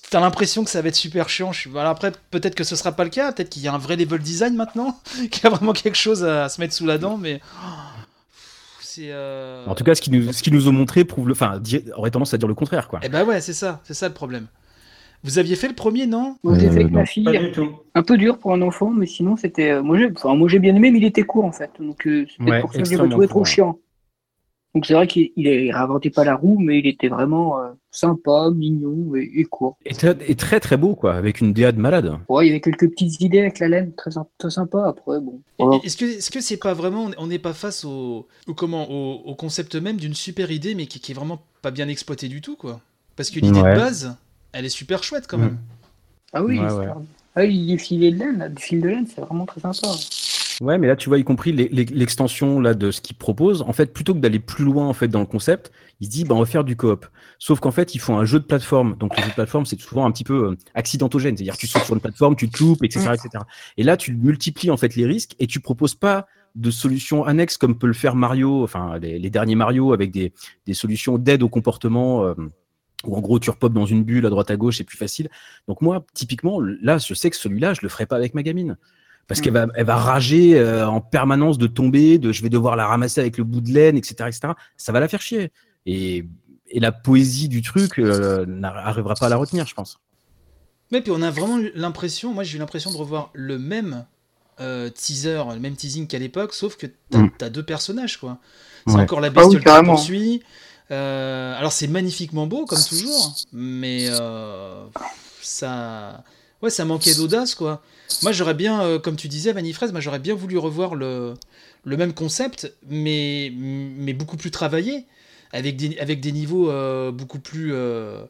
[0.09, 1.51] T'as l'impression que ça va être super chiant.
[1.51, 3.33] Je suis- voilà, après, peut-être que ce sera pas le cas.
[3.33, 4.97] Peut-être qu'il y a un vrai level design maintenant,
[5.29, 7.17] qu'il y a vraiment quelque chose à se mettre sous la dent.
[7.17, 7.41] Mais
[8.79, 9.07] c'est.
[9.11, 11.61] euh, En tout cas, ce qu'ils nous, ce qu'ils nous ont montré prouve le, enfin,
[11.97, 12.99] aurait tendance à dire le contraire, quoi.
[13.03, 14.47] Eh ben ouais, c'est ça, c'est ça le problème.
[15.25, 16.37] Vous aviez fait le premier, non?
[16.43, 16.99] Moi, Euh, fait avec non.
[16.99, 17.23] ma fille.
[17.23, 17.69] Pas du tout.
[17.95, 19.71] Un peu dur pour un enfant, mais sinon, c'était.
[19.71, 21.71] euh, moi, j'ai enfin, moi, j'ai bien aimé, mais il était court, en fait.
[21.79, 23.79] Donc, euh, Ouais, pour ça que j'ai trouvé trop chiant.
[24.75, 27.69] Donc, c'est vrai qu'il il, il réinventait pas la roue, mais il était vraiment euh,
[27.91, 29.77] sympa, mignon et, et court.
[29.85, 32.17] Et, très- et très très beau, quoi, avec une DA de malade.
[32.27, 34.09] Ouais, il y avait quelques petites idées avec la laine, très,
[34.39, 34.87] très sympa.
[34.87, 35.41] Après, bon.
[35.59, 35.79] Voilà.
[35.83, 39.21] Est-ce que est-ce que c'est pas vraiment on n'est pas face au, au comment au,
[39.25, 42.41] au concept même d'une super idée mais qui, qui est vraiment pas bien exploitée du
[42.41, 42.79] tout quoi?
[43.15, 43.73] Parce que l'idée Ouais.
[43.75, 44.17] de base,
[44.53, 45.41] elle est super chouette quand Mm.
[45.41, 45.57] même.
[46.33, 46.87] Ah oui, Ouais, c'est ouais.
[47.35, 49.87] Ah, les filets de laine, le fil de laine, c'est vraiment très sympa.
[50.61, 53.91] Ouais, mais là, tu vois, y compris l'extension là de ce qu'ils proposent, en fait,
[53.91, 56.39] plutôt que d'aller plus loin en fait dans le concept, ils se disent, bah, on
[56.39, 57.05] va faire du coop.
[57.39, 58.95] Sauf qu'en fait, ils font un jeu de plateforme.
[58.97, 61.35] Donc, le jeu de plateforme, c'est souvent un petit peu euh, accidentogène.
[61.35, 63.43] C'est-à-dire, tu sautes sur une plateforme, tu te loupes, etc., etc.
[63.77, 67.57] Et là, tu multiplies en fait les risques et tu proposes pas de solutions annexes
[67.57, 70.33] comme peut le faire Mario, enfin les, les derniers Mario avec des,
[70.67, 72.25] des solutions d'aide au comportement.
[72.25, 72.35] euh,
[73.05, 75.29] où en gros tu repopes dans une bulle à droite à gauche, c'est plus facile.
[75.67, 78.77] Donc moi, typiquement, là, je sais que celui-là, je le ferai pas avec ma gamine.
[79.27, 82.75] Parce qu'elle va, elle va rager euh, en permanence de tomber, de je vais devoir
[82.75, 84.53] la ramasser avec le bout de laine, etc., etc.
[84.77, 85.51] Ça va la faire chier.
[85.85, 86.25] Et,
[86.69, 89.99] et la poésie du truc euh, n'arrivera pas à la retenir, je pense.
[90.91, 94.05] Mais puis on a vraiment l'impression, moi j'ai eu l'impression de revoir le même
[94.59, 97.31] euh, teaser, le même teasing qu'à l'époque, sauf que t'as Mm.
[97.37, 98.37] t'as deux personnages quoi.
[98.85, 99.01] C'est Ouais.
[99.01, 100.43] encore la Ah oui, bestiole qui poursuit.
[100.91, 104.83] Euh, alors c'est magnifiquement beau comme toujours, mais euh,
[105.41, 106.23] ça,
[106.63, 107.83] ouais, ça manquait d'audace quoi.
[108.23, 111.35] Moi j'aurais bien, euh, comme tu disais, Vanifraise, moi j'aurais bien voulu revoir le,
[111.83, 115.05] le même concept, mais, mais beaucoup plus travaillé,
[115.51, 118.23] avec des, avec des niveaux euh, beaucoup plus euh,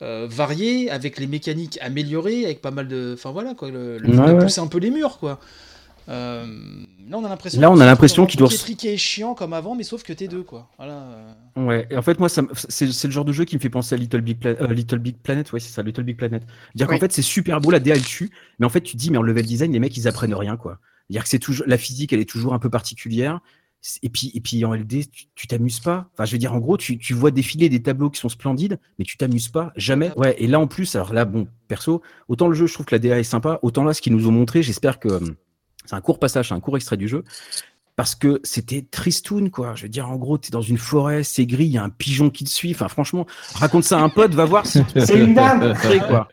[0.00, 4.38] variés, avec les mécaniques améliorées, avec pas mal de, enfin voilà quoi, le, le ouais.
[4.38, 5.40] pousser un peu les murs quoi.
[6.08, 6.46] Euh,
[7.08, 7.60] là on a l'impression.
[7.60, 10.02] Là, on a se l'impression qu'il doit truc étriqué et chiant comme avant, mais sauf
[10.02, 10.68] que t'es deux quoi.
[10.78, 10.94] Voilà.
[11.56, 11.64] euh.
[11.66, 13.94] Ouais, et en fait, moi, c'est c'est le genre de jeu qui me fait penser
[13.94, 15.50] à Little Big, Pla- euh, Little Big Planet.
[15.52, 16.42] Ouais, c'est ça, Little Big Planet.
[16.74, 16.94] Dire Oui.
[16.94, 19.10] qu'en fait, c'est super beau, la DA, elle tue, mais en fait, tu te dis,
[19.10, 20.78] mais en level design, les mecs, ils apprennent rien, quoi.
[21.10, 23.40] Dire que c'est toujours, la physique, elle est toujours un peu particulière.
[24.02, 25.04] Et puis, et puis en LD,
[25.36, 26.08] tu- t'amuses pas.
[26.14, 28.80] Enfin, je veux dire, en gros, tu, tu vois défiler des tableaux qui sont splendides,
[28.98, 30.12] mais tu t'amuses pas, jamais.
[30.16, 32.94] Ouais, et là, en plus, alors là, bon, perso, autant le jeu, je trouve que
[32.94, 35.36] la DA est sympa, autant là, ce qu'ils nous ont montré, j'espère que hum,
[35.86, 37.24] c'est un court passage, c'est un court extrait du jeu.
[37.96, 39.74] Parce que c'était tristoun, quoi.
[39.74, 41.88] Je veux dire, en gros, t'es dans une forêt, c'est gris, il y a un
[41.88, 42.72] pigeon qui te suit.
[42.72, 45.72] Enfin, franchement, raconte ça à un pote, va voir si C'est une dame.
[45.82, 46.28] c'est quoi.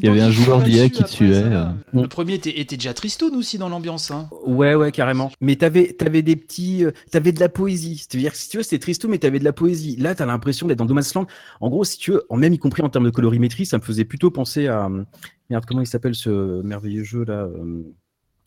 [0.00, 1.66] Il y avait un joueur d'IA qui tuait, ça euh.
[1.92, 4.10] Le premier était, était déjà tristoun aussi dans l'ambiance.
[4.10, 4.30] Hein.
[4.46, 5.30] Ouais, ouais, carrément.
[5.42, 7.98] Mais t'avais, t'avais des petits, euh, t'avais de la poésie.
[7.98, 9.96] C'est-à-dire que si tu veux, c'était tristoun, mais t'avais de la poésie.
[9.96, 11.26] Là, t'as l'impression d'être dans No Man's Land.
[11.60, 13.82] En gros, si tu veux, en même y compris en termes de colorimétrie, ça me
[13.82, 15.04] faisait plutôt penser à, euh,
[15.50, 17.46] merde, comment il s'appelle ce merveilleux jeu là?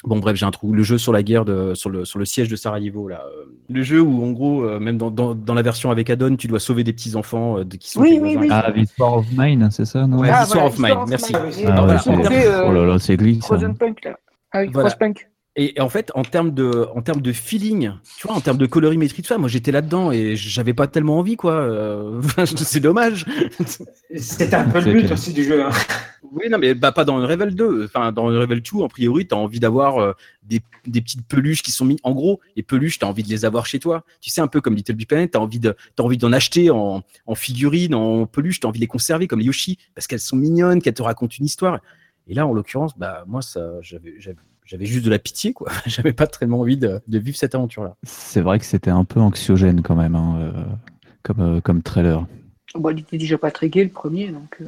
[0.06, 0.74] Euh, Bon bref, j'ai un trou.
[0.74, 3.24] Le jeu sur la guerre de, sur le sur le siège de Sarajevo là.
[3.26, 6.36] euh, Le jeu où en gros, euh, même dans, dans, dans la version avec Adon,
[6.36, 8.48] tu dois sauver des petits enfants qui sont Oui, tes oui, oui.
[8.52, 10.20] Ah, Victor of Mine, c'est ça, non?
[10.20, 11.34] Ouais, Ah, voilà, of Mine, of merci.
[11.34, 11.42] Mine.
[11.68, 13.42] Ah, Ah, ouais, euh, Oh là là, c'est glitch.
[13.42, 13.48] ça.
[13.48, 14.18] Frozen Punk, là.
[14.52, 14.90] Ah oui, Voilà.
[14.90, 15.30] Frostpunk.
[15.60, 18.60] Et, et en fait, en termes de, en termes de feeling, tu vois, en termes
[18.60, 21.54] de colorimétrie, tout ça, moi j'étais là-dedans et j'avais pas tellement envie, quoi.
[21.54, 23.26] Euh, c'est dommage.
[24.16, 25.12] C'est un peu le but clair.
[25.14, 25.64] aussi du jeu.
[25.66, 25.70] hein.
[26.32, 27.86] Oui, non, mais bah, pas dans le Revel 2.
[27.86, 30.14] Enfin, dans le Revel 2, en priori, tu as envie d'avoir euh,
[30.44, 31.98] des, des petites peluches qui sont mises.
[32.04, 34.04] En gros, les peluches, tu as envie de les avoir chez toi.
[34.22, 36.32] Tu sais, un peu comme Little Big Planet, tu as envie de- t'as envie d'en
[36.34, 39.78] acheter en, en figurines, en peluche, tu as envie de les conserver comme les Yoshi,
[39.96, 41.80] parce qu'elles sont mignonnes, qu'elles te racontent une histoire.
[42.28, 45.72] Et là, en l'occurrence, bah, moi, ça, j'avais, j'avais, j'avais juste de la pitié, quoi.
[45.86, 47.96] J'avais pas tellement envie de, de vivre cette aventure-là.
[48.04, 50.64] C'est vrai que c'était un peu anxiogène quand même, hein, euh,
[51.24, 52.26] comme, euh, comme trailer.
[52.76, 54.58] Bon, il était déjà pas très gai le premier, donc.
[54.60, 54.66] euh,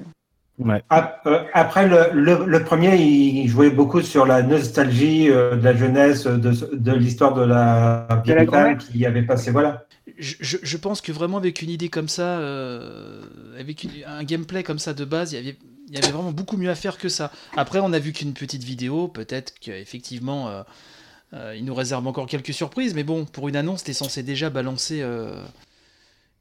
[0.60, 0.84] Ouais.
[1.26, 5.74] Euh, Après, le, le, le premier, il jouait beaucoup sur la nostalgie euh, de la
[5.76, 8.78] jeunesse, de, de l'histoire de la grand-mère.
[8.78, 9.52] qui avait passé.
[9.52, 9.86] Voilà.
[10.18, 13.22] Je, pense que vraiment avec une idée comme ça, euh,
[13.58, 15.56] avec une- un gameplay comme ça de base, il y avait,
[15.88, 17.32] il y avait vraiment beaucoup mieux à faire que ça.
[17.56, 20.64] Après, on a vu qu'une petite vidéo, peut-être qu'effectivement, euh,
[21.36, 24.50] euh, il nous réserve encore quelques surprises, mais bon, pour une annonce, t'es censé déjà
[24.50, 25.00] balancer.
[25.02, 25.42] euh,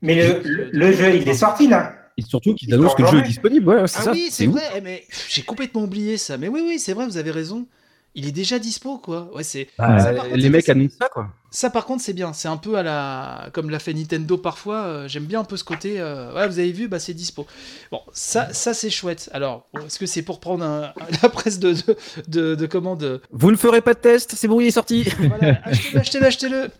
[0.02, 1.94] Mais le, le- le jeu, il est sorti là.
[2.18, 3.68] Et surtout qu'ils Ils annoncent que le jeu est disponible.
[3.68, 4.10] Ouais, c'est Ah ça.
[4.12, 6.36] oui, c'est vrai, eh, mais j'ai complètement oublié ça.
[6.36, 7.66] Mais oui, oui, c'est vrai, vous avez raison.
[8.14, 9.30] Il est déjà dispo, quoi.
[9.34, 9.68] Ouais, c'est.
[9.78, 11.28] Bah, Ça, par contre, les mecs annoncent ça, quoi.
[11.50, 12.32] Ça, par contre, c'est bien.
[12.32, 13.50] C'est un peu à la.
[13.52, 14.82] Comme l'a fait Nintendo parfois.
[14.82, 16.00] euh, J'aime bien un peu ce côté.
[16.00, 17.46] euh, Ouais, vous avez vu, bah, c'est dispo.
[17.92, 19.30] Bon, ça, ça c'est chouette.
[19.32, 23.20] Alors, est-ce que c'est pour prendre un- la presse de, de, de, de comment de-
[23.30, 25.04] Vous ne ferez pas de test, c'est bon, il est sorti.
[25.20, 26.70] Voilà, achetez-le, achetez-le, achetez-le.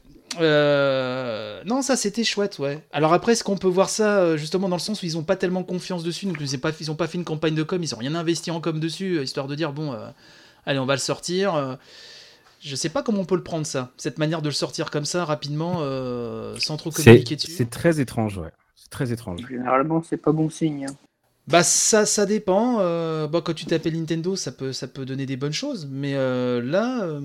[0.40, 2.82] Euh, Non, ça c'était chouette, ouais.
[2.92, 5.22] Alors après, est-ce qu'on peut voir ça euh, justement dans le sens où ils ont
[5.24, 7.62] pas tellement confiance dessus, donc ils ont pas, ils ont pas fait une campagne de
[7.62, 10.08] com, ils ont rien investi en com dessus, euh, histoire de dire bon, euh,
[10.66, 11.78] allez, on va le sortir.
[12.60, 15.04] je sais pas comment on peut le prendre ça, cette manière de le sortir comme
[15.04, 17.52] ça rapidement, euh, sans trop communiquer dessus.
[17.56, 18.50] c'est très étrange, ouais.
[18.76, 19.40] C'est très étrange.
[19.48, 20.86] Généralement, c'est pas bon signe.
[20.88, 20.94] hein.
[21.46, 22.76] Bah ça, ça dépend.
[22.80, 26.12] euh, bon, quand tu t'appelles Nintendo, ça peut, ça peut donner des bonnes choses, mais
[26.14, 27.20] euh, là, euh,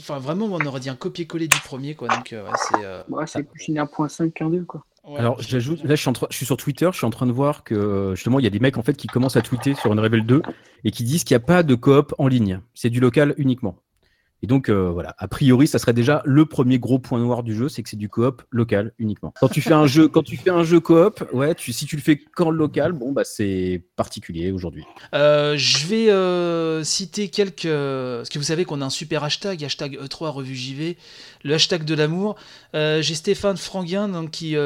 [0.00, 2.08] enfin vraiment, on aurait dit un copier-coller du premier, quoi.
[2.08, 2.84] Donc euh, ouais, c'est.
[2.84, 4.82] euh, Ouais, c'est plus une 1.5 qu'un 2, quoi.
[5.04, 5.18] ouais.
[5.18, 7.26] Alors, j'ajoute, là, je suis, en train- je suis sur Twitter, je suis en train
[7.26, 9.74] de voir que justement, il y a des mecs en fait qui commencent à tweeter
[9.74, 10.46] sur une Rebel 2
[10.84, 12.60] et qui disent qu'il n'y a pas de coop en ligne.
[12.74, 13.82] C'est du local uniquement.
[14.42, 17.54] Et donc, euh, voilà, a priori, ça serait déjà le premier gros point noir du
[17.54, 19.34] jeu, c'est que c'est du coop local uniquement.
[19.40, 22.02] Quand tu fais un jeu, quand tu fais un jeu coop, ouais, si tu le
[22.02, 24.84] fais qu'en local, bon, bah, c'est particulier aujourd'hui.
[25.12, 27.62] Euh, je vais euh, citer quelques.
[27.68, 30.96] Parce que vous savez qu'on a un super hashtag, hashtag E3 Revue JV,
[31.42, 32.36] le hashtag de l'amour.
[32.74, 34.56] J'ai Stéphane Franguin qui,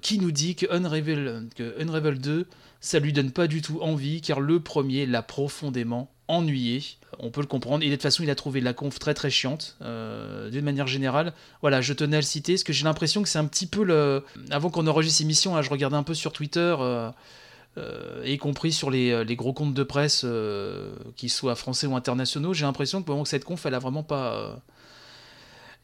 [0.00, 2.46] qui nous dit que Unravel, que Unravel 2,
[2.80, 6.82] ça lui donne pas du tout envie, car le premier l'a profondément ennuyé.
[7.18, 7.84] On peut le comprendre.
[7.84, 10.86] Et de toute façon, il a trouvé la conf très très chiante, euh, d'une manière
[10.86, 11.32] générale.
[11.60, 13.84] Voilà, je tenais à le citer, parce que j'ai l'impression que c'est un petit peu
[13.84, 14.24] le.
[14.50, 16.74] Avant qu'on enregistre cette émission, là, je regardais un peu sur Twitter.
[16.80, 17.10] euh,
[17.78, 20.26] euh, y compris sur les, les gros comptes de presse,
[21.16, 24.60] qu'ils soient français ou internationaux, j'ai l'impression que, cette conf, elle a vraiment pas.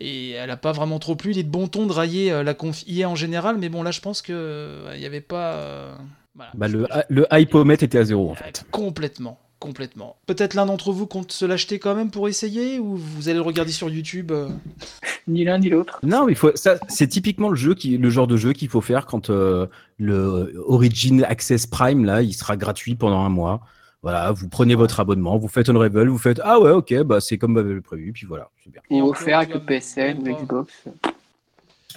[0.00, 1.30] et elle a pas vraiment trop plu.
[1.32, 3.90] Il est de bon ton de railler la conf IA en général, mais bon, là,
[3.90, 5.96] je pense que euh, il y avait pas.
[6.34, 6.50] voilà.
[6.54, 8.64] Bah, le, le hypomètre était à zéro en fait.
[8.70, 10.16] Complètement, complètement.
[10.26, 13.42] Peut-être l'un d'entre vous compte se l'acheter quand même pour essayer, ou vous allez le
[13.42, 14.48] regarder sur YouTube euh
[15.28, 15.98] Ni l'un ni l'autre.
[16.02, 18.68] Non, mais il faut, ça, c'est typiquement le jeu qui, le genre de jeu qu'il
[18.68, 19.66] faut faire quand euh,
[19.98, 23.60] le Origin Access Prime là, il sera gratuit pendant un mois.
[24.02, 27.36] Voilà, vous prenez votre abonnement, vous faites Unravel, vous faites ah ouais ok bah c'est
[27.36, 28.80] comme avait prévu puis voilà c'est bien.
[28.90, 30.30] Et offert avec le PSN pas.
[30.30, 30.72] Xbox.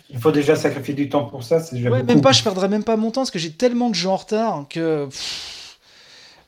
[0.10, 1.60] Il faut déjà sacrifier du temps pour ça.
[1.60, 2.14] C'est déjà Ouais, beaucoup.
[2.14, 4.16] même pas, je perdrais même pas mon temps parce que j'ai tellement de jeux en
[4.18, 5.06] retard que.
[5.06, 5.61] pff,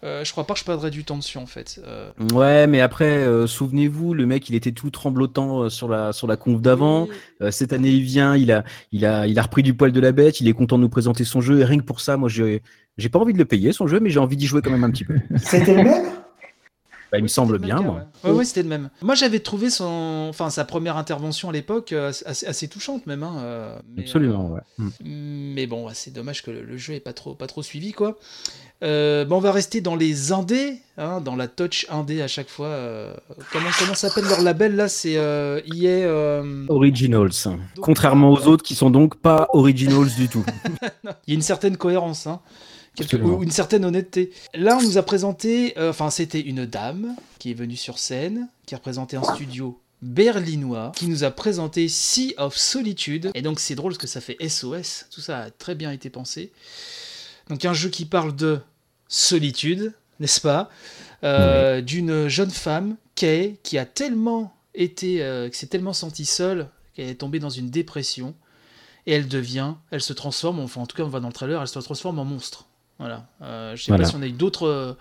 [0.04, 1.80] euh, je crois pas que je perdrais du temps dessus en fait.
[1.86, 6.12] Euh, Ouais, mais après euh, souvenez-vous, le mec il était tout tremblotant euh, sur la
[6.14, 7.08] sur la conf d'avant.
[7.10, 7.16] oui.
[7.42, 10.00] Euh, cette année il vient, il a il a il a repris du poil de
[10.00, 12.18] la bête, il est content de nous présenter son jeu et rien que pour ça,
[12.18, 12.62] moi j'ai
[12.98, 14.84] j'ai pas envie de le payer son jeu, mais j'ai envie d'y jouer quand même
[14.84, 15.16] un petit peu.
[15.38, 16.04] C'était le même?
[17.14, 17.76] Bah, il me Oui, semble bien.
[17.78, 18.02] cas, moi.
[18.24, 18.90] Ouais, ouais, ouais, c'était le même.
[19.04, 23.22] Moi, j'avais trouvé son, enfin, sa première intervention à l'époque euh, assez, assez touchante même.
[23.22, 24.62] hein, euh, mais, Absolument, ouais.
[24.80, 24.88] Mm.
[24.88, 24.90] euh,
[25.56, 28.18] mais bon, c'est dommage que le, le jeu ait pas trop, pas trop suivi quoi.
[28.84, 32.50] Euh, bon, on va rester dans les indés, hein, dans la touch indé à chaque
[32.50, 32.68] fois.
[32.68, 33.14] euh,
[33.54, 35.88] comment comment s'appelle leur label là C'est euh, EA.
[36.08, 37.30] euh, Originals.
[37.80, 40.44] Contrairement aux autres qui sont donc pas originals du tout.
[41.28, 42.42] Il y a une certaine cohérence, hein,
[42.96, 44.32] quelque- ou une certaine honnêteté.
[44.54, 48.50] Là, on nous a présenté, euh, enfin, c'était une dame qui est venue sur scène,
[48.66, 53.32] qui a représenté un studio berlinois, qui nous a présenté Sea of Solitude.
[53.36, 56.10] Et donc, c'est drôle parce que ça fait SOS, tout ça a très bien été
[56.10, 56.52] pensé.
[57.50, 58.60] Donc, un jeu qui parle de
[59.08, 60.70] solitude, n'est-ce pas?
[61.24, 66.68] Euh, D'une jeune femme, Kay, qui a tellement été, euh, qui s'est tellement sentie seule
[66.96, 68.34] qu'elle est tombée dans une dépression
[69.06, 71.62] et elle devient, elle se transforme, enfin en tout cas on va dans le trailer,
[71.62, 72.66] elle se transforme en monstre.
[73.04, 73.28] Voilà.
[73.42, 74.04] Euh, je sais Voilà.
[74.06, 74.94] pas si on a eu d'autres euh,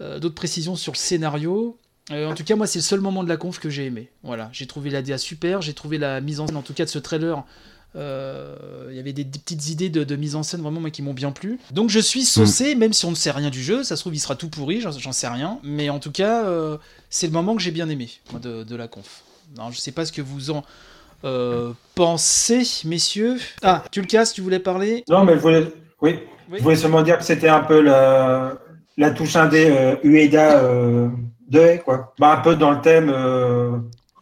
[0.00, 1.78] euh, d'autres précisions sur le scénario.
[2.10, 4.10] Euh, en tout cas, moi, c'est le seul moment de la conf que j'ai aimé.
[4.22, 6.84] Voilà, j'ai trouvé la DA super, j'ai trouvé la mise en scène, en tout cas
[6.84, 7.44] de ce trailer.
[7.94, 10.90] euh, Il y avait des, des petites idées de, de mise en scène vraiment moi,
[10.90, 11.58] qui m'ont bien plu.
[11.70, 13.84] Donc je suis saucé, même si on ne sait rien du jeu.
[13.84, 15.58] Ça se trouve, il sera tout pourri, j'en sais rien.
[15.62, 16.76] Mais en tout cas, euh,
[17.10, 19.22] c'est le moment que j'ai bien aimé moi, de, de la conf.
[19.56, 20.64] Alors, je sais pas ce que vous en
[21.24, 23.38] euh, pensez, messieurs.
[23.62, 25.04] Ah, tu le casses, tu voulais parler?
[25.08, 26.18] Non, mais je voulais, oui,
[26.50, 26.58] Oui.
[26.58, 28.54] je voulais seulement dire que c'était un peu la,
[28.96, 31.08] la touche indé euh, Ueda euh,
[31.48, 32.12] de Haye, quoi.
[32.18, 33.78] Bah, un peu dans le thème euh,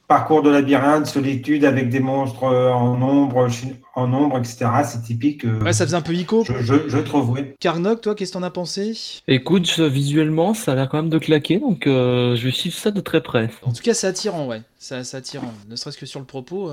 [0.09, 4.67] parcours de labyrinthe, solitude avec des monstres euh, en ombre, chi- en ombre, etc.
[4.85, 5.45] C'est typique.
[5.45, 6.45] euh, Ouais, ça faisait un peu ico.
[6.45, 7.41] je, je, je trouve, oui.
[7.61, 8.93] Carnock, toi, qu'est-ce que t'en as pensé?
[9.29, 12.91] Écoute, je- visuellement, ça a l'air quand même de claquer, donc euh, je suivre ça
[12.91, 13.51] de très près.
[13.63, 14.63] En tout cas, c'est attirant, ouais.
[14.79, 15.53] C'est c'est attirant.
[15.69, 16.71] Ne serait-ce que sur le propos.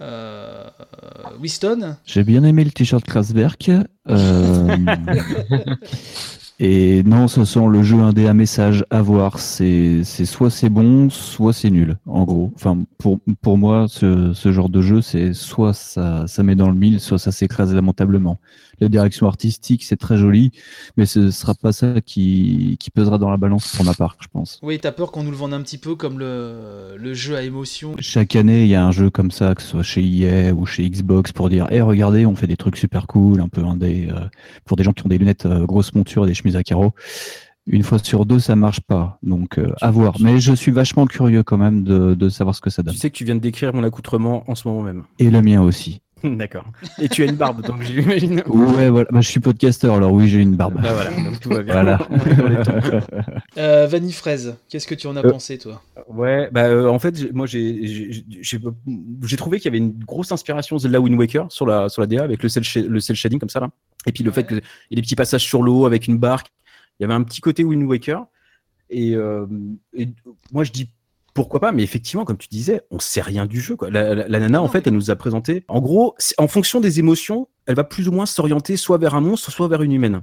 [0.00, 0.68] Euh,
[1.40, 3.70] Winston J'ai bien aimé le t-shirt Kraftwerk.
[4.08, 4.76] euh,
[6.62, 9.38] et non, ce sont le jeu indé à message à voir.
[9.38, 12.52] C'est c'est soit c'est bon, soit c'est nul, en gros.
[12.54, 16.68] Enfin, pour, pour moi, ce, ce genre de jeu, c'est soit ça, ça met dans
[16.68, 18.38] le mille, soit ça s'écrase lamentablement.
[18.78, 20.52] La direction artistique, c'est très joli,
[20.96, 24.28] mais ce sera pas ça qui, qui pesera dans la balance pour ma part, je
[24.32, 24.58] pense.
[24.62, 27.42] Oui, t'as peur qu'on nous le vende un petit peu comme le, le jeu à
[27.42, 27.94] émotion?
[27.98, 30.64] Chaque année, il y a un jeu comme ça, que ce soit chez EA ou
[30.64, 34.08] chez Xbox, pour dire Eh, regardez, on fait des trucs super cool, un peu indé,
[34.10, 34.20] euh,
[34.64, 36.92] pour des gens qui ont des lunettes euh, grosse monture et des chemises carreaux.
[37.66, 39.18] Une fois sur deux, ça marche pas.
[39.22, 40.16] Donc, euh, à voir.
[40.20, 42.94] Mais je suis vachement curieux quand même de, de savoir ce que ça donne.
[42.94, 45.04] Tu sais que tu viens de décrire mon accoutrement en ce moment même.
[45.18, 46.00] Et le mien aussi.
[46.36, 46.64] D'accord.
[47.00, 48.42] Et tu as une barbe, donc j'imagine.
[48.46, 49.08] Ouais, voilà.
[49.10, 50.80] Bah, je suis podcasteur, alors oui, j'ai une barbe.
[50.82, 51.72] Bah voilà, donc tout va bien.
[51.74, 51.98] Voilà.
[53.56, 55.82] Euh, Vanille Fraise, qu'est-ce que tu en as Euh, pensé, toi?
[56.08, 58.58] Ouais, bah euh, en fait, moi j'ai j'ai- j'ai
[59.22, 62.06] j'ai trouvé qu'il y avait une grosse inspiration Zelda Wind Waker sur la sur la
[62.06, 63.70] DA avec le cel le cel shading comme ça là.
[64.06, 64.60] Et puis le fait qu'il y
[64.92, 66.50] ait des petits passages sur l'eau avec une barque,
[66.98, 68.24] il y avait un petit côté Wind Waker.
[68.88, 69.46] Et, euh,
[69.94, 70.08] et
[70.52, 70.88] moi je dis
[71.34, 73.76] pourquoi pas, mais effectivement, comme tu disais, on sait rien du jeu.
[73.76, 73.90] Quoi.
[73.90, 75.64] La, la- la nana, en fait, elle nous a présenté.
[75.68, 79.20] En gros, en fonction des émotions, elle va plus ou moins s'orienter soit vers un
[79.20, 80.22] monstre, soit vers une humaine.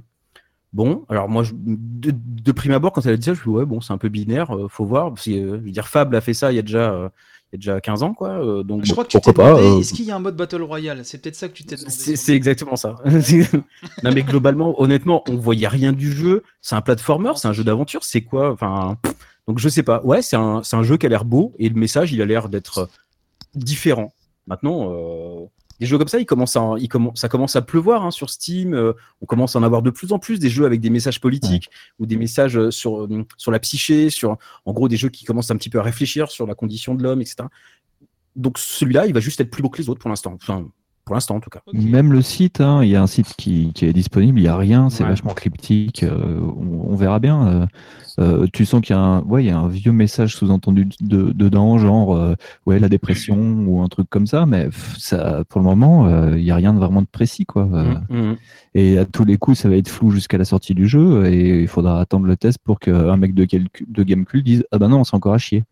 [0.74, 3.42] Bon, alors moi, je- de, de prime abord, quand elle a dit ça, je me
[3.42, 5.08] suis dit, ouais, bon, c'est un peu binaire, euh, faut voir.
[5.14, 7.08] Parce que, euh, je veux dire, Fable a fait ça il y a déjà, euh,
[7.52, 8.28] il y a déjà 15 ans, quoi.
[8.28, 10.18] euh, donc, Je bon, crois que tu t'es demandé, euh, est-ce qu'il y a un
[10.18, 11.04] mode Battle Royale?
[11.04, 11.90] C'est peut-être ça que tu t'es demandé.
[11.90, 12.96] c'est exactement ça.
[14.02, 16.42] non, mais globalement, honnêtement, on voyait rien du jeu.
[16.60, 18.52] C'est un platformer, c'est un jeu d'aventure, c'est quoi?
[18.52, 18.98] Enfin,
[19.46, 20.02] donc je sais pas.
[20.04, 22.26] Ouais, c'est un, c'est un jeu qui a l'air beau et le message, il a
[22.26, 22.90] l'air d'être
[23.54, 24.12] différent.
[24.46, 25.46] Maintenant, euh,
[25.80, 26.74] des jeux comme ça, il commence à,
[27.14, 28.74] ça commence à pleuvoir hein, sur Steam.
[28.74, 31.20] euh, on commence à en avoir de plus en plus des jeux avec des messages
[31.20, 35.08] politiques ou des messages euh, sur, euh, sur la psyché, sur, en gros, des jeux
[35.08, 37.44] qui commencent un petit peu à réfléchir sur la condition de l'homme, etc.
[38.34, 40.36] Donc celui-là, il va juste être plus beau que les autres pour l'instant.
[40.40, 40.68] Enfin,
[41.08, 41.60] pour l'instant en tout cas.
[41.72, 44.48] Même le site, hein, il y a un site qui, qui est disponible, il n'y
[44.48, 45.08] a rien, c'est Ouais.
[45.08, 47.46] vachement cryptique, euh, on, on verra bien.
[47.48, 47.66] euh,
[48.20, 50.88] euh, tu sens qu'il y, a un- ouais, il y a un vieux message sous-entendu
[51.00, 52.34] de- dedans, genre euh,
[52.66, 53.36] ouais, la dépression
[53.66, 56.56] ou un truc comme ça, mais pff, ça, pour le moment, euh, il n'y a
[56.56, 57.46] rien de vraiment de précis.
[57.46, 57.64] Quoi.
[57.64, 58.36] Mm, mm.
[58.74, 61.62] Et à tous les coups, ça va être flou jusqu'à la sortie du jeu et
[61.62, 63.46] il faudra attendre le test pour qu'un mec de,
[63.86, 65.62] de Gamecube dise Ah bah non, c'est encore à chier.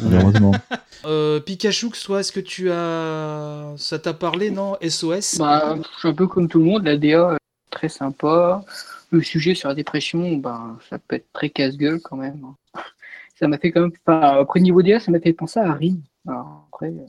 [0.00, 0.52] Malheureusement.
[1.04, 3.74] Euh, Pikachu, toi, est-ce que tu as.
[3.76, 6.96] Ça t'a parlé, non SOS Bah, je suis un peu comme tout le monde, la
[6.96, 8.64] DA est très sympa.
[9.12, 12.40] Le sujet sur la dépression, ben, ça peut être très casse-gueule quand même.
[13.38, 13.92] Ça m'a fait quand même.
[14.04, 16.00] Enfin, après, niveau DA, ça m'a fait penser à Rim.
[16.26, 17.06] Alors, après, euh,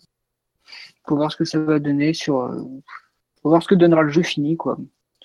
[1.08, 2.42] faut voir ce que ça va donner sur.
[2.42, 2.62] euh,
[3.42, 4.78] Faut voir ce que donnera le jeu fini, quoi.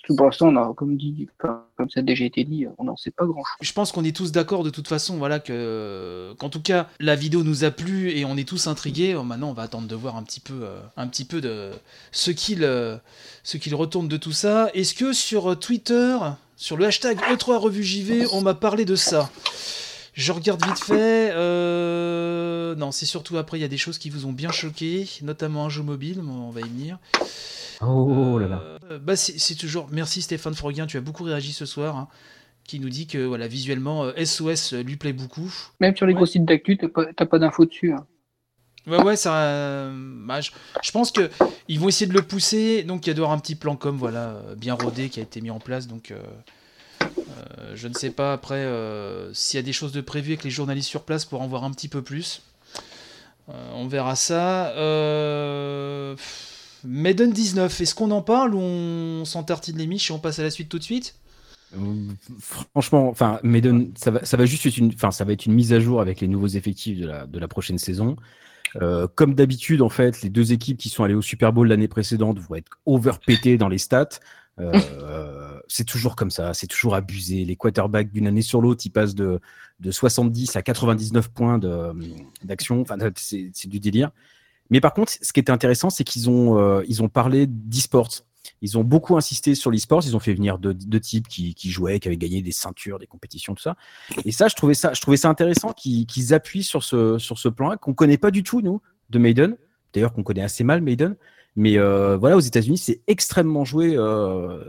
[0.03, 0.98] Que pour l'instant, comme
[1.38, 3.55] comme ça a déjà été dit, on n'en sait pas grand-chose.
[3.61, 7.14] Je pense qu'on est tous d'accord de toute façon, voilà, que qu'en tout cas la
[7.14, 9.14] vidéo nous a plu et on est tous intrigués.
[9.14, 11.70] Oh, Maintenant, on va attendre de voir un petit peu, euh, un petit peu de
[12.11, 12.96] ce qu'il, euh,
[13.44, 14.70] ce qu'il retourne de tout ça.
[14.74, 16.16] Est-ce que sur Twitter,
[16.57, 19.30] sur le hashtag E3 Revue JV, on m'a parlé de ça?
[20.14, 21.30] Je regarde vite fait.
[21.32, 25.09] euh, Non, c'est surtout après, il y a des choses qui vous ont bien choqué,
[25.22, 26.20] notamment un jeu mobile.
[26.28, 26.98] On va y venir.
[27.85, 28.62] Oh là là.
[28.91, 29.89] Euh, bah c'est c'est toujours.
[29.91, 31.97] Merci Stéphane Froguin, tu as beaucoup réagi ce soir.
[31.97, 32.09] hein,
[32.64, 35.53] qui nous dit que voilà, visuellement, euh, SOS lui plaît beaucoup.
[35.80, 36.16] Même sur les Ouais.
[36.18, 37.93] gros sites d'actu, t'as pas, pas d'infos dessus.
[37.93, 38.07] hein.
[38.87, 39.37] Ouais, ouais, ça.
[39.43, 39.93] euh,
[40.26, 40.53] bah, je,
[40.83, 41.28] je pense que
[41.68, 42.85] ils vont essayer de le pousser.
[42.85, 45.24] Donc, il y a d'avoir un petit plan comme voilà, euh, bien rodé qui a
[45.24, 45.89] été mis en place.
[45.89, 46.18] Donc, euh,
[47.03, 50.45] euh, je ne sais pas après euh, s'il y a des choses de prévues avec
[50.45, 52.43] les journalistes sur place pour en voir un petit peu plus.
[53.49, 54.68] Euh, on verra ça.
[54.76, 56.14] Euh...
[56.85, 60.43] Maiden 19, est-ce qu'on en parle ou on s'entartine les miches et on passe à
[60.43, 61.16] la suite tout de suite?
[62.39, 65.55] Franchement, enfin, Maiden, ça va, ça va juste être une, enfin, ça va être une
[65.55, 68.16] mise à jour avec les nouveaux effectifs de la, de la prochaine saison.
[68.80, 71.89] Euh, comme d'habitude, en fait, les deux équipes qui sont allées au Super Bowl l'année
[71.89, 74.09] précédente vont être overpétées dans les stats.
[74.59, 74.72] Euh,
[75.68, 77.45] c'est toujours comme ça, c'est toujours abusé.
[77.45, 79.41] Les quarterbacks d'une année sur l'autre, ils passent de,
[79.80, 81.59] de 70 à 99 points
[82.45, 82.80] d'action.
[82.83, 84.11] Enfin, c'est du délire.
[84.72, 88.24] Mais par contre, ce qui était intéressant, c'est qu'ils ont, euh, ils ont parlé d'e-sports.
[88.62, 90.02] Ils ont beaucoup insisté sur l'e-sport.
[90.06, 92.98] Ils ont fait venir deux, deux types qui, qui jouaient, qui avaient gagné des ceintures,
[92.98, 93.76] des compétitions, tout ça.
[94.24, 97.38] Et ça, je trouvais ça, je trouvais ça intéressant qu'ils qu'ils appuient sur ce, sur
[97.38, 99.58] ce plan-là, qu'on connaît pas du tout, nous, de Maiden.
[99.92, 101.16] D'ailleurs, qu'on connaît assez mal, Maiden.
[101.54, 104.64] Mais euh, voilà, aux États-Unis, c'est extrêmement joué, euh,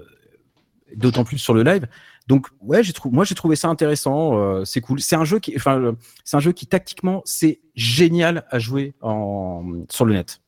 [0.97, 1.87] d'autant plus sur le live.
[2.27, 5.01] Donc ouais, j'ai trouvé, moi j'ai trouvé ça intéressant, euh, c'est cool.
[5.01, 9.83] C'est un jeu qui, enfin, c'est un jeu qui tactiquement c'est génial à jouer en,
[9.89, 10.39] sur le net.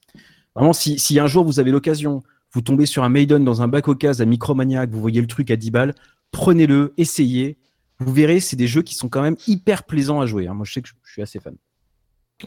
[0.55, 2.23] Vraiment, si, si un jour vous avez l'occasion,
[2.53, 5.28] vous tombez sur un Maiden dans un bac au cas à Micromaniac, vous voyez le
[5.28, 5.95] truc à 10 balles,
[6.32, 7.57] prenez-le, essayez.
[7.99, 10.47] Vous verrez, c'est des jeux qui sont quand même hyper plaisants à jouer.
[10.47, 10.53] hein.
[10.53, 11.55] Moi, je sais que je suis assez fan.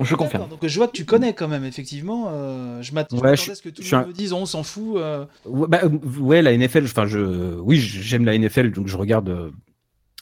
[0.01, 0.49] Je confirme.
[0.49, 2.27] Donc je vois que tu connais quand même, effectivement.
[2.31, 4.97] euh, je m'attends Ouais, à ce que tout le monde me dise on s'en fout.
[4.97, 5.25] euh.
[5.47, 5.89] Ouais, bah, euh,
[6.21, 9.51] ouais, la NFL, enfin, je, oui, j'aime la NFL, donc je regarde,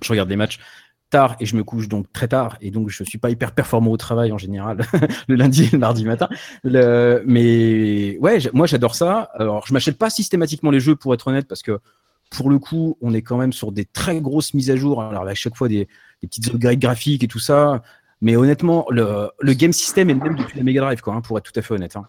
[0.02, 0.58] je regarde les matchs
[1.10, 3.92] tard et je me couche donc très tard et donc je suis pas hyper performant
[3.92, 4.78] au travail en général
[5.28, 6.28] le lundi et le mardi matin.
[6.64, 9.30] Le, mais ouais, moi j'adore ça.
[9.34, 11.78] Alors je m'achète pas systématiquement les jeux pour être honnête parce que
[12.30, 15.00] pour le coup on est quand même sur des très grosses mises à jour.
[15.02, 15.86] Alors à chaque fois des,
[16.22, 17.82] des petites upgrades graphiques et tout ça.
[18.22, 21.36] Mais honnêtement, le, game system est le même depuis la Mega Drive, quoi, hein, pour
[21.38, 21.96] être tout à fait honnête.
[21.96, 22.06] hein.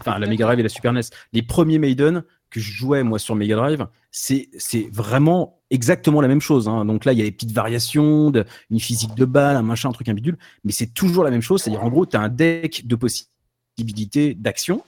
[0.00, 1.02] Enfin, la Mega Drive et la Super NES.
[1.32, 4.48] Les premiers Maiden que je jouais moi sur Mega Drive, c'est
[4.92, 6.68] vraiment exactement la même chose.
[6.68, 6.84] hein.
[6.84, 9.88] Donc là, il y a des petites variations, de, une physique de balle, un machin,
[9.88, 11.62] un truc, un bidule, mais c'est toujours la même chose.
[11.62, 14.82] C'est-à-dire, en gros, tu as un deck de possibilités d'action.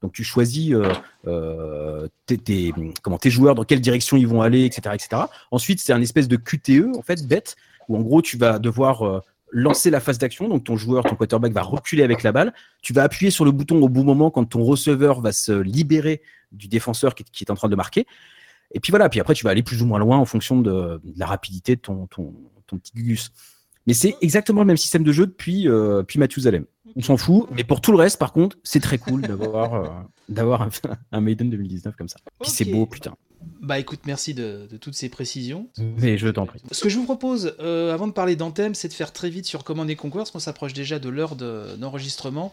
[0.00, 0.92] Donc tu choisis euh,
[1.26, 4.94] euh, tes, tes- comment, tes joueurs, dans quelle direction ils vont aller, etc.
[4.94, 5.22] etc.
[5.50, 7.56] Ensuite, c'est un espèce de QTE, en fait, bête,
[7.88, 9.20] où en gros, tu vas devoir euh,
[9.50, 10.48] lancer la phase d'action.
[10.48, 12.52] Donc ton joueur, ton quarterback va reculer avec la balle.
[12.82, 16.22] Tu vas appuyer sur le bouton au bon moment quand ton receveur va se libérer
[16.52, 18.06] du défenseur qui, qui est en train de marquer.
[18.72, 21.00] Et puis voilà, puis après, tu vas aller plus ou moins loin en fonction de,
[21.02, 22.34] de la rapidité de ton, ton,
[22.66, 23.32] ton petit Gugus.
[23.86, 26.18] Mais c'est exactement le même système de jeu depuis, euh, depuis.
[26.96, 29.88] On s'en fout, mais pour tout le reste, par contre, c'est très cool d'avoir euh,
[30.28, 30.68] d'avoir un,
[31.12, 32.18] un Maiden 2019 comme ça.
[32.40, 33.14] Puis c'est beau, putain.
[33.60, 35.68] Bah écoute, merci de, de toutes ces précisions.
[35.78, 36.60] Mais je t'en prie.
[36.72, 39.46] Ce que je vous propose, euh, avant de parler d'Anthem, c'est de faire très vite
[39.46, 42.52] sur Command Conquer, parce qu'on s'approche déjà de l'heure de- d'enregistrement.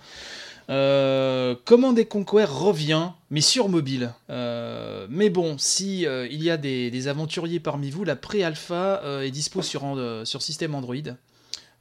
[0.69, 4.13] Euh, Command Conquer revient, mais sur mobile.
[4.29, 9.31] Euh, mais bon, si il y a des, des aventuriers parmi vous, la pré-alpha est
[9.31, 9.83] dispo sur,
[10.39, 10.95] système Android.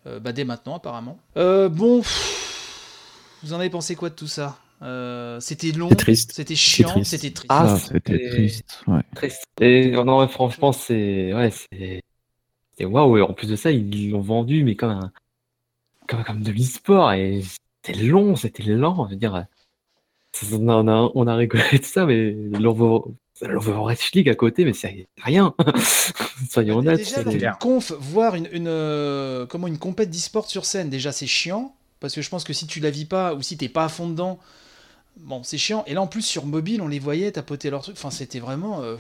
[0.06, 1.18] Bah, dès maintenant, apparemment.
[1.38, 4.58] Euh, bon, pff, vous en avez pensé quoi de tout ça?
[4.84, 7.46] Euh, C'était long, c'était chiant, c'était triste.
[7.48, 8.82] Ah, Ça, c'était triste.
[8.86, 9.00] Ouais.
[9.14, 9.44] Triste.
[9.60, 11.32] Et non, ouais, franchement, c'est.
[11.32, 12.02] Ouais, c'est.
[12.84, 13.22] Waouh.
[13.22, 15.12] En plus de ça, ils l'ont vendu, mais comme un.
[16.08, 17.12] Comme, comme de l'e-sport.
[17.12, 17.42] Et
[17.84, 19.06] c'était long, c'était lent.
[19.06, 19.46] Je veux dire.
[20.52, 23.12] On a, on a, on a rigolé de ça, mais l'Overwatch
[23.42, 25.54] l'Overwatch League à côté, mais c'est rien.
[26.50, 26.98] Soyons honnêtes.
[26.98, 30.90] Déjà, c'est- dans une conf, voir une, une, euh, comment, une compète d'e-sport sur scène,
[30.90, 33.56] déjà c'est chiant, parce que je pense que si tu la vis pas, ou si
[33.56, 34.38] t'es pas à fond dedans,
[35.20, 35.84] bon, c'est chiant.
[35.86, 38.82] Et là, en plus, sur mobile, on les voyait tapoter leur truc, enfin, c'était vraiment...
[38.82, 38.96] euh,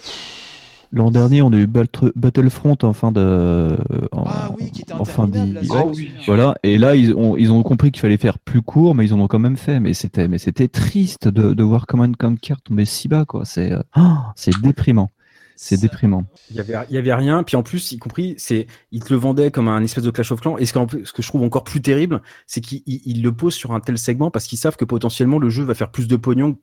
[0.92, 3.76] L'an dernier, on a eu Battle- Battlefront en fin de.
[4.12, 6.12] En, Ah oui, qui était en fin je me souviens.
[6.26, 9.12] Voilà, et là, ils ont, ils ont compris qu'il fallait faire plus court, mais ils
[9.12, 9.80] en ont quand même fait.
[9.80, 13.44] Mais c'était, mais c'était triste de, de voir Command Conquer tomber si bas, quoi.
[13.44, 13.80] C'est, euh,
[14.36, 15.10] c'est déprimant.
[15.56, 16.24] C'est déprimant.
[16.50, 17.42] Il y avait, il y avait rien.
[17.42, 20.32] Puis en plus, y compris, c'est, il te le vendait comme un espèce de Clash
[20.32, 20.58] of Clans.
[20.58, 23.72] Et ce, que je trouve encore plus terrible, c'est qu'ils ils- ils le posent sur
[23.72, 26.58] un tel segment parce qu'ils savent que potentiellement le jeu va faire plus de pognon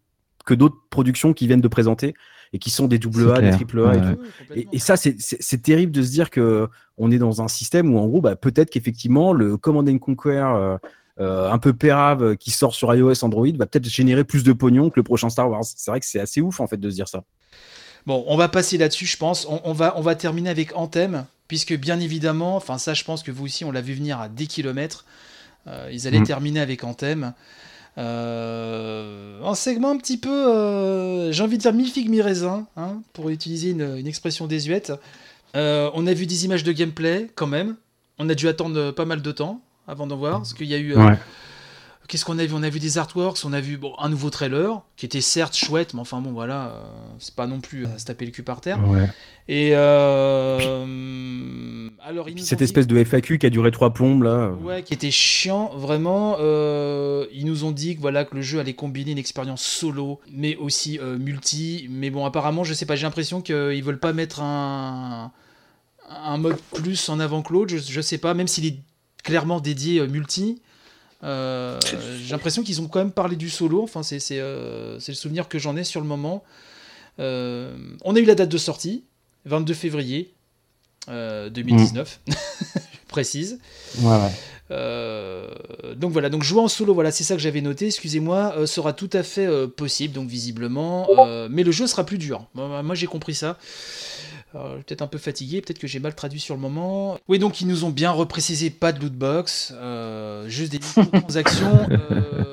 [0.45, 2.15] que d'autres productions qui viennent de présenter
[2.53, 4.21] et qui sont des double A, des triple A et Ouais, tout.
[4.73, 6.67] Et, ça, c'est terrible de se dire que
[6.97, 10.43] on est dans un système où, en gros, bah, peut-être qu'effectivement, le Command and Conquer
[10.53, 10.77] euh,
[11.19, 14.51] euh, un peu pérave euh, qui sort sur iOS, Android, va peut-être générer plus de
[14.51, 15.63] pognon que le prochain Star Wars.
[15.63, 17.23] C'est vrai que c'est assez ouf, en fait, de se dire ça.
[18.07, 19.45] Bon, on va passer là-dessus, je pense.
[19.49, 23.21] On, on va, on va terminer avec Anthem, puisque bien évidemment, enfin ça, je pense
[23.23, 25.05] que vous aussi, on l'a vu venir à des kilomètres.
[25.67, 26.25] Euh, ils allaient Mm.
[26.25, 27.33] terminer avec Anthem.
[27.97, 32.65] Euh, un segment un petit peu, euh, j'ai envie de dire mi figue mi raisin,
[32.77, 34.93] hein, pour utiliser une, une expression désuète.
[35.53, 37.75] On a vu des images de gameplay quand même.
[38.17, 40.77] On a dû attendre pas mal de temps avant d'en voir, parce qu'il y a
[40.79, 40.95] eu.
[42.07, 42.53] Qu'est-ce qu'on a vu?
[42.53, 45.55] On a vu des artworks, on a vu bon, un nouveau trailer qui était certes
[45.55, 46.83] chouette, mais enfin bon voilà, euh,
[47.19, 48.79] c'est pas non plus à se taper le cul par terre.
[49.47, 50.57] Et euh,
[52.25, 54.29] Puis cette dit- espèce de FAQ qui a duré trois plombes, là.
[54.29, 56.35] euh, ouais, qui était chiant vraiment.
[56.39, 60.19] euh, ils nous ont dit que voilà que le jeu allait combiner une expérience solo,
[60.31, 61.87] mais aussi euh, multi.
[61.89, 65.31] Mais bon, apparemment, je sais pas, j'ai l'impression qu'ils veulent pas mettre un
[66.09, 67.71] un mode plus en avant que l'autre.
[67.71, 68.77] Je, je sais pas, même s'il est
[69.23, 70.61] clairement dédié euh, multi.
[71.23, 71.79] Euh,
[72.23, 73.83] j'ai l'impression qu'ils ont quand même parlé du solo.
[73.83, 76.43] Enfin, c'est c'est, euh, c'est le souvenir que j'en ai sur le moment.
[77.19, 79.03] Euh, on a eu la date de sortie,
[79.45, 80.33] 22 février
[81.09, 82.33] euh, 2019, je
[83.07, 83.59] précise.
[84.71, 85.49] Euh,
[85.95, 88.93] donc voilà, donc jouer en solo, voilà, c'est ça que j'avais noté, excusez-moi, euh, sera
[88.93, 92.47] tout à fait euh, possible, donc visiblement, euh, mais le jeu sera plus dur.
[92.53, 93.57] Moi, moi, j'ai compris ça.
[94.53, 97.17] Alors, peut-être un peu fatigué, peut-être que j'ai mal traduit sur le moment.
[97.27, 100.79] Oui, donc ils nous ont bien reprécisé, pas de lootbox, euh, juste des
[101.19, 101.87] transactions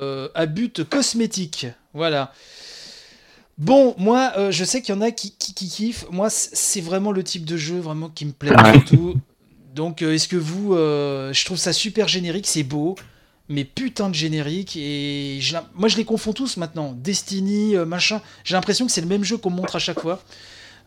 [0.02, 1.66] euh, à but cosmétique.
[1.94, 2.32] Voilà.
[3.58, 6.06] Bon, moi, euh, je sais qu'il y en a qui, qui, qui kiffent.
[6.10, 9.16] Moi, c'est vraiment le type de jeu vraiment qui me plaît surtout.
[9.78, 12.96] Donc, euh, est-ce que vous, euh, je trouve ça super générique, c'est beau,
[13.48, 14.76] mais putain de générique.
[14.76, 15.38] Et
[15.74, 16.92] moi, je les confonds tous maintenant.
[16.96, 18.20] Destiny, euh, machin.
[18.42, 20.20] J'ai l'impression que c'est le même jeu qu'on montre à chaque fois.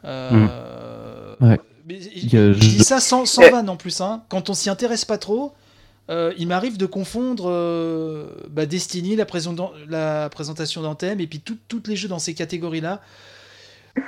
[0.05, 1.59] Euh, Ouais.
[1.87, 4.01] mais je dis ça sans, sans vanne en plus.
[4.01, 4.23] Hein.
[4.29, 5.53] Quand on s'y intéresse pas trop,
[6.09, 11.39] euh, il m'arrive de confondre euh, bah, Destiny, la, présen- la présentation d'Anthem, et puis
[11.41, 13.01] tous les jeux dans ces catégories-là.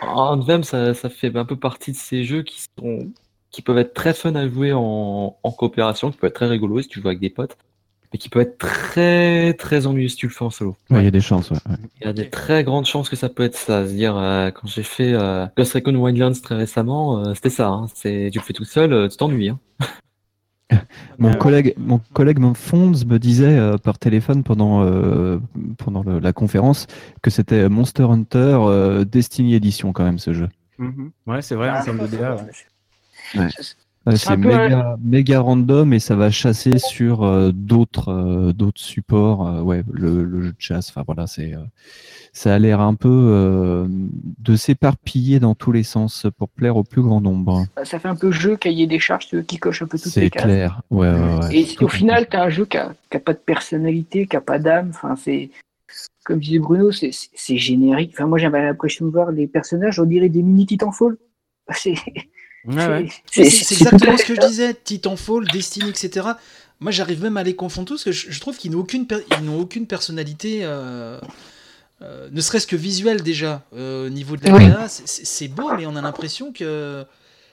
[0.02, 3.12] Anthem, ça, ça fait un peu partie de ces jeux qui sont
[3.52, 6.82] qui peuvent être très fun à jouer en, en coopération, qui peuvent être très rigolos
[6.82, 7.56] si tu joues avec des potes,
[8.14, 10.78] mais qui peuvent être très très ennuyeux si tu le fais en solo.
[10.92, 11.50] Ouais, Il y a des chances.
[11.50, 11.76] ouais, ouais.
[12.00, 13.86] Il y a des très grandes chances que ça peut être ça.
[13.86, 17.68] C'est-à-dire, euh, quand j'ai fait euh, Ghost Recon Wildlands très récemment, euh, c'était ça.
[17.70, 17.88] hein.
[17.96, 19.50] C'est, tu le fais tout seul, euh, tu t'ennuies.
[19.50, 19.60] hein.
[21.20, 25.38] Mon collègue, mon collègue Fonds me disait euh, par téléphone pendant, euh,
[25.78, 26.88] pendant le- la conférence
[27.22, 30.50] que c'était Monster Hunter euh, Destiny Edition quand même ce jeu.
[30.80, 31.12] Mhm.
[31.28, 32.36] Ouais, c'est vrai, en termes de DA.
[33.36, 33.48] ouais.
[34.06, 38.82] Ouais, C'est c'est méga, méga random et ça va chasser sur euh, d'autres euh, d'autres
[38.82, 39.48] supports.
[39.48, 40.90] euh, ouais, le, le jeu de chasse.
[40.90, 41.60] Enfin voilà, c'est euh,
[42.34, 43.88] ça a l'air un peu euh,
[44.40, 47.66] de s'éparpiller dans tous les sens pour plaire au plus grand nombre.
[47.86, 50.30] Ça fait un peu jeu cahier des charges qui coche un peu toutes C'est les
[50.30, 50.44] cases.
[50.44, 50.82] clair.
[50.92, 51.56] Ouais, ouais, ouais.
[51.56, 54.36] Et au final, tu as un jeu qui a, qui a pas de personnalité, qui
[54.36, 54.90] a pas d'âme.
[54.90, 55.50] Enfin, c'est
[56.26, 58.12] comme disait Bruno, c'est c'est- c'est générique.
[58.16, 61.16] Enfin, moi, j'avais l'impression de voir les personnages, on dirait des mini Titanfall.
[61.72, 61.94] C'est
[62.66, 63.10] Ouais.
[63.32, 63.44] C'est
[63.74, 66.28] exactement ce que je disais, Titanfall, Destiny, etc.
[66.80, 69.06] Moi, j'arrive même à les confondre tous, parce que je, je trouve qu'ils n'ont aucune,
[69.08, 71.20] per- ils n'ont aucune personnalité, euh,
[72.02, 74.66] euh, ne serait-ce que visuelle déjà, euh, au niveau de la Oui.
[75.06, 77.06] C'est beau, mais on a l'impression que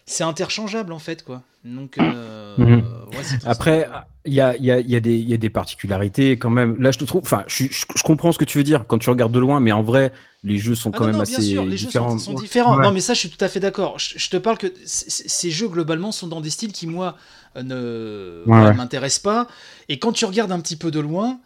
[0.07, 1.43] c'est interchangeable en fait, quoi.
[1.65, 2.77] Donc, euh, Mhm.
[3.13, 3.39] ouais.
[3.45, 3.87] Après,
[4.25, 6.39] il y a, il y, a, il y, a des- il y a des particularités
[6.39, 6.81] quand même.
[6.81, 7.21] Là, je te trouve.
[7.23, 9.61] Enfin, je, je, je comprends ce que tu veux dire quand tu regardes de loin,
[9.61, 10.11] mais en vrai,
[10.43, 12.19] les jeux sont Ah quand non, même non, assez bien sûr, les jeux différents.
[12.19, 12.77] sont, sont différents.
[12.79, 12.83] Ouais.
[12.83, 13.99] Non, mais ça, je suis tout à fait d'accord.
[13.99, 17.17] Je, je te parle que ces jeux, globalement, sont dans des styles qui, moi,
[17.57, 18.75] euh, ne ouais.
[18.75, 19.47] m'intéressent pas.
[19.91, 21.41] Et quand tu regardes un petit peu de loin,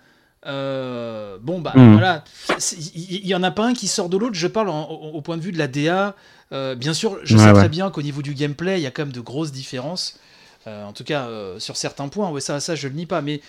[0.47, 1.93] euh, bon, bah Mhm.
[1.95, 2.25] voilà,
[2.79, 4.35] il il y, en a pas un qui sort de l'autre.
[4.35, 6.15] Je parle en- au, au point de vue de la DA.
[6.53, 7.55] Euh, bien sûr, je Ouais, sais ouais.
[7.55, 10.19] très bien qu'au niveau du gameplay, il y a quand même de grosses différences.
[10.67, 13.21] Euh, en tout cas, euh, sur certains points, ouais, ça, ça, je le nie pas.
[13.23, 13.41] Mais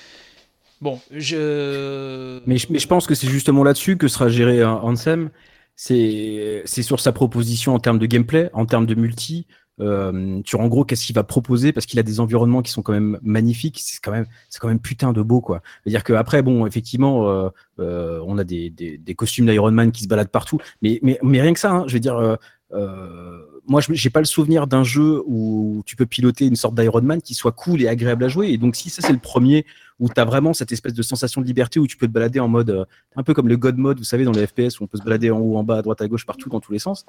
[0.82, 2.40] bon, je.
[2.46, 5.30] Mais, je- mais je pense que c'est justement là-dessus que sera géré euh, Ansem.
[5.76, 9.46] C'est c'est sur sa proposition en termes de gameplay, en termes de multi.
[9.82, 11.72] Euh, sur en gros qu'est-ce qu'il va proposer?
[11.74, 13.80] Parce qu'il a des environnements qui sont quand même magnifiques.
[13.82, 15.62] C'est quand même c'est quand même putain de beau quoi.
[15.84, 17.50] C'est-à-dire qu'après bon effectivement euh,
[17.80, 21.20] euh, on a des, des, des costumes d'Iron Man qui se baladent partout, mais mais,
[21.24, 21.72] mais rien que ça.
[21.72, 22.18] hein, je veux dire.
[22.18, 22.36] euh,
[22.74, 27.02] euh, moi, j'ai pas le souvenir d'un jeu où tu peux piloter une sorte d'Iron
[27.02, 28.50] Man qui soit cool et agréable à jouer.
[28.50, 29.66] Et donc, si ça c'est le premier
[30.00, 32.40] où tu as vraiment cette espèce de sensation de liberté où tu peux te balader
[32.40, 34.84] en mode euh, un peu comme le God mode, vous savez, dans les FPS où
[34.84, 36.74] on peut se balader en haut, en bas, à droite, à gauche, partout, dans tous
[36.74, 37.06] les sens.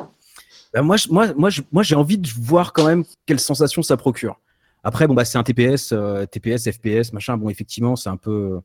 [0.75, 4.39] Ben, moi, moi, moi, moi, j'ai envie de voir quand même quelle sensation ça procure.
[4.85, 7.37] Après, bon, bah, c'est un TPS, euh, TPS, FPS, machin.
[7.37, 8.61] Bon, effectivement, c'est un peu euh,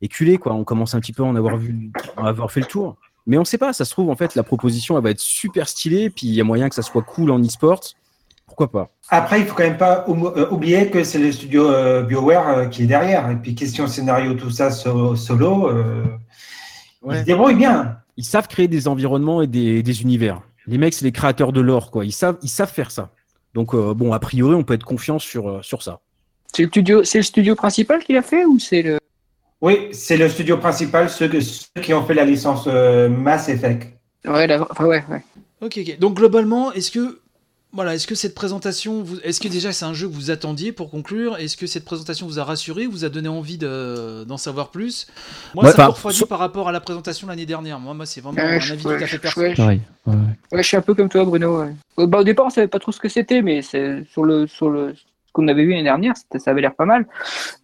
[0.00, 0.54] éculé, quoi.
[0.54, 2.96] On commence un petit peu à en avoir vu, à en avoir fait le tour.
[3.26, 5.68] Mais on sait pas, ça se trouve, en fait, la proposition, elle va être super
[5.68, 7.80] stylée, puis il y a moyen que ça soit cool en e-sport.
[8.46, 8.90] Pourquoi pas?
[9.08, 12.66] Après, il faut quand même pas euh, oublier que c'est le studio euh, BioWare euh,
[12.66, 13.30] qui est derrière.
[13.30, 16.04] Et puis, question scénario, tout ça so- solo, euh,
[17.02, 17.16] Ouais.
[17.16, 17.98] ils se débrouillent bien.
[18.16, 20.40] Ils savent créer des environnements et des, des univers.
[20.66, 22.04] Les mecs, c'est les créateurs de l'or, quoi.
[22.04, 23.10] Ils savent, ils savent faire ça.
[23.52, 26.00] Donc, euh, bon, a priori, on peut être confiant sur, euh, sur ça.
[26.52, 28.98] C'est le studio, c'est le studio principal qui l'a fait ou c'est le
[29.60, 33.48] Oui, c'est le studio principal, ceux, que- ceux qui ont fait la licence euh, Mass
[33.48, 33.92] Effect.
[34.26, 35.22] Ouais, la- enfin ouais, ouais.
[35.60, 35.98] Ok, ok.
[35.98, 37.20] Donc globalement, est-ce que
[37.74, 39.18] voilà, est-ce que cette présentation, vous...
[39.24, 41.36] est-ce que déjà c'est un jeu que vous attendiez pour conclure?
[41.36, 45.08] Est-ce que cette présentation vous a rassuré, vous a donné envie de- d'en savoir plus?
[45.54, 47.80] Moi, Ouais, ça refroidit so- par rapport à la présentation l'année dernière.
[47.80, 49.80] Moi, moi c'est vraiment Euh, un je- avis ouais, tout à fait je- personnel.
[50.06, 50.22] ouais,
[50.52, 51.60] je suis un peu comme toi, Bruno.
[51.62, 52.06] ouais.
[52.06, 54.70] Bah, au départ, on savait pas trop ce que c'était, mais c'est sur le sur
[54.70, 54.94] le
[55.34, 57.06] qu'on avait vu l'année dernière, ça avait l'air pas mal.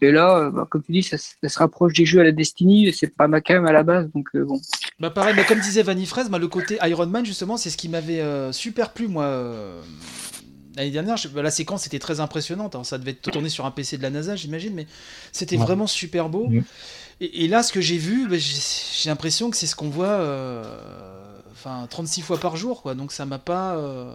[0.02, 2.24] Et là, euh, bah, comme tu dis, ça, se- ça se rapproche des jeux à
[2.24, 2.88] la Destiny.
[2.88, 4.60] et C'est pas ma cam à la base, donc euh, bon.
[4.98, 7.78] Bah pareil, bah, comme disait Vanny Fraise, bah, le côté Iron Man justement, c'est ce
[7.78, 9.24] qui m'avait euh, super plu moi.
[9.24, 9.80] euh,
[10.76, 12.74] L'année dernière, je- bah, la séquence était très impressionnante.
[12.74, 14.86] Alors, ça devait être tourné sur un PC de la NASA, j'imagine, mais
[15.32, 15.62] c'était Ouais.
[15.64, 16.48] vraiment super beau.
[17.20, 18.60] Et, et là, ce que j'ai vu, bah, j'ai
[19.02, 20.62] j'ai l'impression que c'est ce qu'on voit, euh,
[21.52, 22.94] enfin, 36 fois par jour, quoi.
[22.94, 23.76] Donc ça m'a pas.
[23.76, 24.12] euh,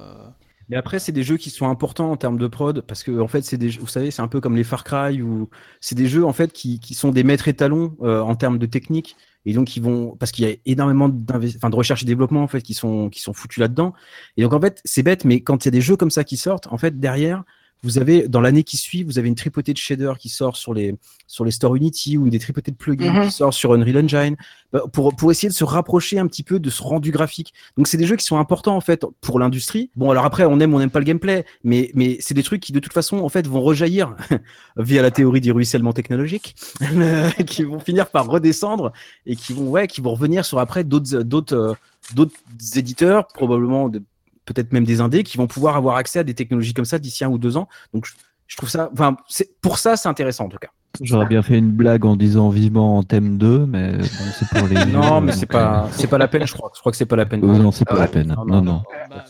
[0.69, 3.27] Mais après, c'est des jeux qui sont importants en termes de prod parce que en
[3.27, 5.49] fait, c'est des, jeux- vous savez, c'est un peu comme les Far Cry ou
[5.79, 8.65] c'est des jeux en fait qui, qui sont des maîtres étalons euh, en termes de
[8.65, 9.15] technique.
[9.45, 12.47] Et donc ils vont parce qu'il y a énormément enfin, de recherche et développement en
[12.47, 13.93] fait qui sont qui sont foutus là-dedans.
[14.37, 16.23] Et donc en fait c'est bête mais quand il y a des jeux comme ça
[16.23, 17.43] qui sortent en fait derrière
[17.85, 20.73] vous avez dans l'année qui suit, vous avez une tripotée de shaders qui sort sur
[20.73, 20.95] les
[21.27, 23.25] sur les stores Unity ou des tripotées de plugins Mhm.
[23.27, 24.35] qui sort sur Unreal Engine
[24.73, 27.53] bah, pour pour essayer de se rapprocher un petit peu de ce rendu graphique.
[27.77, 29.89] Donc c'est des jeux qui sont importants en fait pour l'industrie.
[29.95, 32.43] Bon alors après on aime ou on n'aime pas le gameplay, mais mais c'est des
[32.43, 34.15] trucs qui de toute façon en fait vont rejaillir
[34.77, 36.55] via la théorie du ruissellement technologique,
[37.47, 38.91] qui vont finir par redescendre
[39.25, 41.73] et qui vont ouais qui vont revenir sur après d'autres d'autres euh,
[42.13, 42.35] d'autres
[42.75, 44.01] éditeurs probablement de-
[44.45, 47.23] peut-être même des indés qui vont pouvoir avoir accès à des technologies comme ça d'ici
[47.23, 47.67] un ou deux ans.
[47.93, 48.13] Donc je,
[48.47, 49.17] je trouve ça enfin
[49.61, 50.69] pour ça c'est intéressant en tout cas.
[51.01, 54.03] J'aurais bien fait une blague en disant vivement en thème 2, mais bon,
[54.39, 54.85] c'est pour les.
[54.93, 56.71] Non, mais c'est pas c'est pas la peine je crois.
[56.73, 57.43] Je crois que c'est pas la peine.
[57.43, 58.07] euh, non, c'est pas Ah la ouais.
[58.07, 58.27] peine.
[58.37, 58.83] Non, Non, non, non.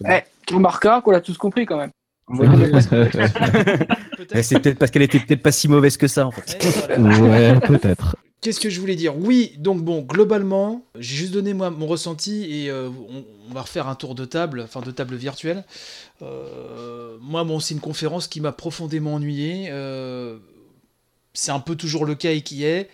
[0.07, 0.21] Eh,
[1.01, 1.89] qu'on l'a tous compris quand même.
[2.37, 3.87] peut-être-
[4.33, 6.63] Eh, c'est peut-être parce qu'elle était peut-être pas si mauvaise que ça en fait.
[6.99, 8.15] Ouais, peut-être.
[8.45, 9.17] Qu'est-ce que je voulais dire?
[9.17, 12.91] Oui, donc bon, globalement, j'ai juste donné mon ressenti et euh,
[13.49, 15.63] on, va refaire un tour de table, enfin de table virtuelle.
[16.21, 19.69] Euh, moi, bon, c'est une conférence qui m'a profondément ennuyé.
[19.71, 20.37] euh,
[21.33, 22.87] c'est un peu toujours le cas et qui est.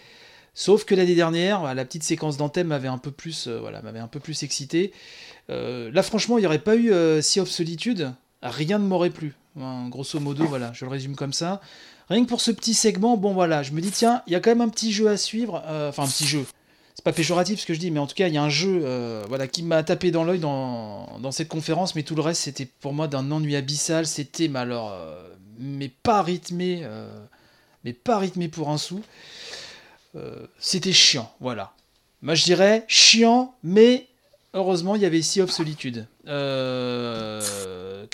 [0.53, 4.07] Sauf que l'année dernière, la petite séquence d'antenne m'avait un peu plus, voilà, m'avait un
[4.07, 4.93] peu plus excité.
[5.49, 9.35] Là, franchement, il n'y aurait pas eu Sea of Solitude, rien ne m'aurait plu.
[9.89, 11.59] Grosso modo, voilà, je le résume comme ça.
[12.11, 14.41] Rien que pour ce petit segment, bon voilà, je me dis tiens, il y a
[14.41, 16.45] quand même un petit jeu à suivre, euh, enfin un petit jeu.
[16.93, 18.49] C'est pas péjoratif ce que je dis, mais en tout cas, il y a un
[18.49, 22.41] jeu euh, voilà, qui m'a tapé dans l'œil dans, cette conférence, mais tout le reste,
[22.41, 24.05] c'était pour moi d'un ennui abyssal.
[24.05, 25.25] C'était, mais alors, euh,
[25.57, 26.85] mais pas rythmé,
[27.85, 29.01] mais pas rythmé pour un sou.
[30.59, 31.71] C'était chiant, voilà.
[32.23, 34.07] Moi, je dirais chiant, mais
[34.53, 36.05] heureusement, il y avait Sea of Solitude.
[36.25, 38.09] Qu'est-ce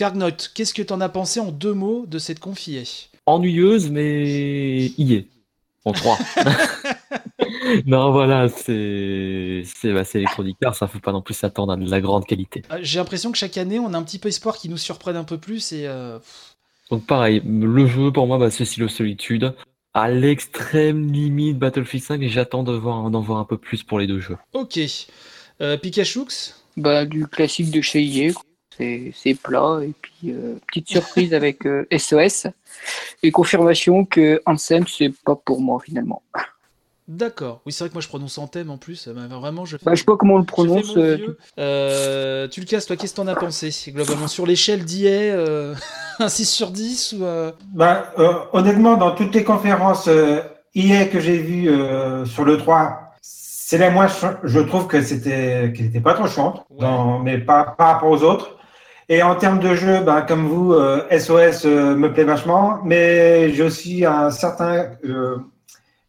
[0.75, 2.83] que t'en as pensé en deux mots de cette confiée?
[3.27, 5.27] Ennuyeuse, mais y est.
[5.85, 6.17] En trois.
[7.85, 11.89] non, voilà, c'est c'est bah, Electronic Arts, ça faut pas non plus s'attendre à de
[11.89, 12.63] la grande qualité.
[12.71, 15.15] Euh, J'ai l'impression que chaque année, on a un petit peu espoir qu'ils nous surprennent
[15.15, 16.19] un peu plus et euh,
[16.89, 19.53] Donc pareil, le jeu pour moi, bah, c'est Silo Solitude.
[19.93, 24.07] À l'extrême limite Battlefield 5, et j'attends voir d'en voir un peu plus pour les
[24.07, 24.37] deux jeux.
[24.53, 24.79] ok.
[25.59, 28.31] Euh, Pikachux Bah, du classique de chez EA.
[28.77, 29.79] C'est plat.
[29.83, 32.47] Et puis, euh, petite surprise avec euh, SOS.
[33.23, 36.21] Et confirmation que Ansem, c'est pas pour moi finalement.
[37.07, 37.61] D'accord.
[37.65, 39.07] Oui, c'est vrai que moi je prononce en thème en plus.
[39.07, 40.95] mais vraiment, je fais, Bah, je sais pas comment on le prononce.
[40.97, 41.37] euh.
[41.57, 45.73] Euh, tu le casses, toi, qu'est-ce que t'en as pensé Globalement, sur l'échelle d'IA, euh,
[46.19, 47.23] un 6 sur 10 ou.
[47.23, 50.41] euh, Bah, euh, honnêtement, dans toutes les conférences euh,
[50.75, 54.07] IA que j'ai vues euh, sur le 3, c'est la moins
[54.43, 56.81] Je trouve que c'était qu'elle n'était pas trop chiante, Ouais.
[56.81, 58.56] dans- mais pas par rapport aux autres.
[59.09, 63.53] Et en termes de jeu, bah, comme vous, euh, SOS euh, me plaît vachement, mais
[63.53, 64.91] j'ai aussi un certain.
[65.05, 65.37] euh,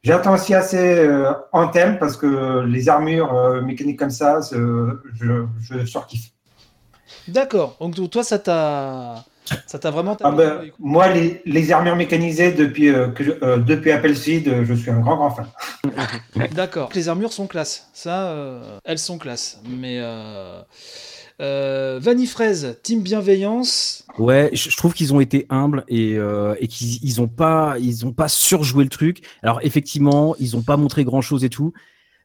[0.04, 5.46] J'attends aussi assez euh, en thème parce que les armures euh, mécaniques comme ça, je,
[5.60, 6.30] je surkiffe.
[7.26, 7.76] D'accord.
[7.80, 9.24] Donc, toi, ça t'a.
[9.66, 10.64] Ça t'a vraiment Ah ben, quoi.
[10.78, 14.90] moi, les, les armures mécanisées depuis, euh, que je- euh, depuis Appleseed, euh, je suis
[14.90, 15.46] un grand, grand fan.
[16.52, 16.90] D'accord.
[16.94, 17.88] Les armures sont classe.
[17.94, 19.58] Ça, euh, elles sont classe.
[19.68, 19.98] Mais.
[21.40, 21.98] Euh...
[22.00, 24.04] Vanifraise, Team Bienveillance.
[24.18, 27.76] Ouais, je trouve qu'ils ont été humbles et, euh, qu'ils ils ont pas
[28.16, 29.22] pas surjoué le truc.
[29.42, 31.72] Alors effectivement, ils ont pas montré grand chose et tout,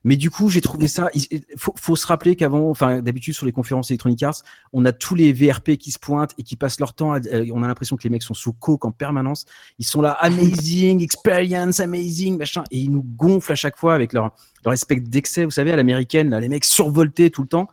[0.03, 1.09] mais du coup j'ai trouvé ça.
[1.13, 4.41] Il faut, se rappeler qu'avant, enfin d'habitude sur les conférences Electronic Arts,
[4.73, 7.13] on a tous les VRP qui se pointent et qui passent leur temps.
[7.13, 9.45] Euh, on a l'impression que les mecs sont sous coke en permanence.
[9.77, 14.13] Ils sont là, amazing experience, amazing machin, et ils nous gonflent à chaque fois avec
[14.13, 14.31] leur
[14.65, 17.67] leur espèce d'excès, vous savez, à l'américaine, les mecs survoltés tout le temps.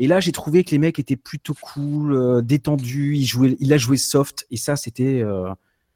[0.00, 3.16] Et là, j'ai trouvé que les mecs étaient plutôt cool, euh, détendus.
[3.16, 5.48] Il jouait, il a joué soft, et ça, c'était, euh,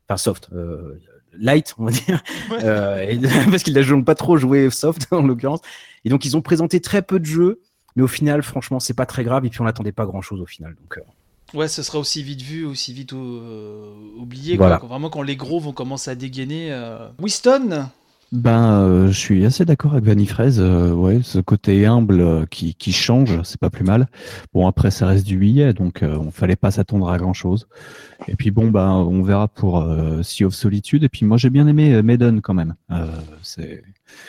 [0.06, 1.00] enfin soft, euh,
[1.36, 3.14] light, on va dire, Ouais.
[3.14, 3.18] Et-
[3.50, 5.60] parce qu'ils n'ont pas trop joué soft en l'occurrence.
[6.04, 7.60] Et donc, ils ont présenté très peu de jeux,
[7.96, 9.44] mais au final, franchement, c'est pas très grave.
[9.46, 10.76] Et puis, on n'attendait pas grand chose au final.
[10.80, 11.00] Donc,
[11.54, 14.56] Ouais, ce sera aussi vite vu, aussi vite euh, oublié.
[14.56, 14.78] Voilà.
[14.78, 14.88] Quoi.
[14.88, 16.72] Vraiment, quand les gros vont commencer à dégainer.
[16.72, 17.08] euh.
[17.20, 17.88] Winston
[18.32, 20.58] Ben, euh, je suis assez d'accord avec Vanifraise.
[20.60, 24.08] Euh, ouais, ce côté humble euh, qui, qui change, c'est pas plus mal.
[24.52, 27.68] Bon, après, ça reste du billet, donc euh, on fallait pas s'attendre à grand chose.
[28.26, 31.04] Et puis bon, ben, on verra pour euh, Sea of Solitude.
[31.04, 32.74] Et puis moi, j'ai bien aimé Maiden quand même.
[32.90, 33.06] Euh,
[33.42, 33.82] c'est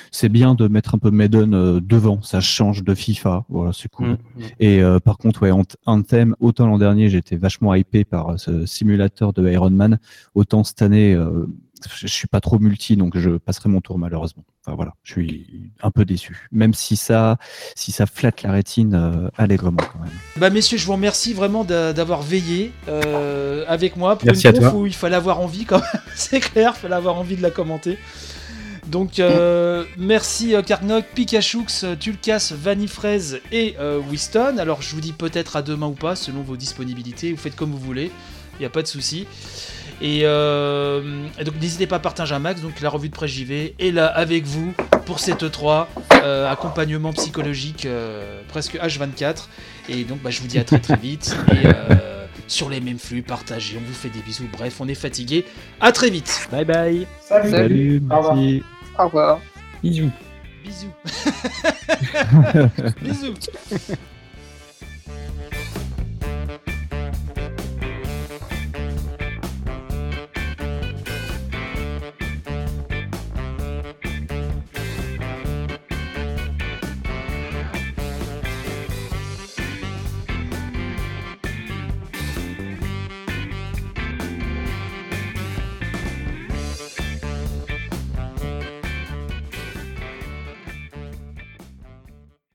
[0.09, 2.21] c'est bien de mettre un peu Maiden euh, devant.
[2.21, 3.45] Ça change de FIFA.
[3.49, 4.09] Voilà, c'est cool.
[4.09, 4.17] mm.
[4.59, 8.65] Et euh, par contre, ouais, Ant- Anthem, autant l'an dernier, j'étais vachement hypé par ce
[8.65, 9.99] simulateur de Iron Man,
[10.35, 11.45] autant cette année, euh,
[11.93, 14.43] je suis pas trop multi, donc je passerai mon tour malheureusement.
[14.65, 16.47] Enfin voilà, je suis un peu déçu.
[16.51, 17.38] Même si ça,
[17.75, 20.11] si ça flatte la rétine euh, allègrement quand même.
[20.38, 24.53] Bah messieurs, je vous remercie vraiment d'a- d'avoir veillé euh, avec moi pour Merci une
[24.59, 27.41] conf où il fallait avoir envie quand même, c'est clair, il fallait avoir envie de
[27.41, 27.97] la commenter.
[28.88, 34.57] Donc euh, merci euh, Karnok, Pikachux, euh, Tulkas, Vanifraise et euh, Winston.
[34.59, 37.71] Alors je vous dis peut-être à demain ou pas, selon vos disponibilités, vous faites comme
[37.71, 38.11] vous voulez,
[38.53, 39.25] il n'y a pas de souci.
[40.01, 41.01] Et, euh,
[41.39, 42.61] et donc n'hésitez pas à partager un max.
[42.61, 44.73] Donc la revue de presse JV est là avec vous
[45.05, 45.85] pour cette E3,
[46.23, 49.47] euh, accompagnement psychologique euh, presque H24.
[49.89, 51.35] Et donc bah, je vous dis à très très vite.
[51.51, 54.47] Et euh, sur les mêmes flux, partagez, on vous fait des bisous.
[54.51, 55.45] Bref, on est fatigué.
[55.79, 56.47] À très vite.
[56.51, 57.07] Bye bye.
[57.21, 57.51] Salut.
[57.51, 58.35] Salut, Au revoir.
[58.35, 58.63] merci.
[58.97, 59.39] Au revoir.
[59.83, 60.11] Bisous.
[60.63, 60.91] Bisous.
[63.01, 63.33] bisous.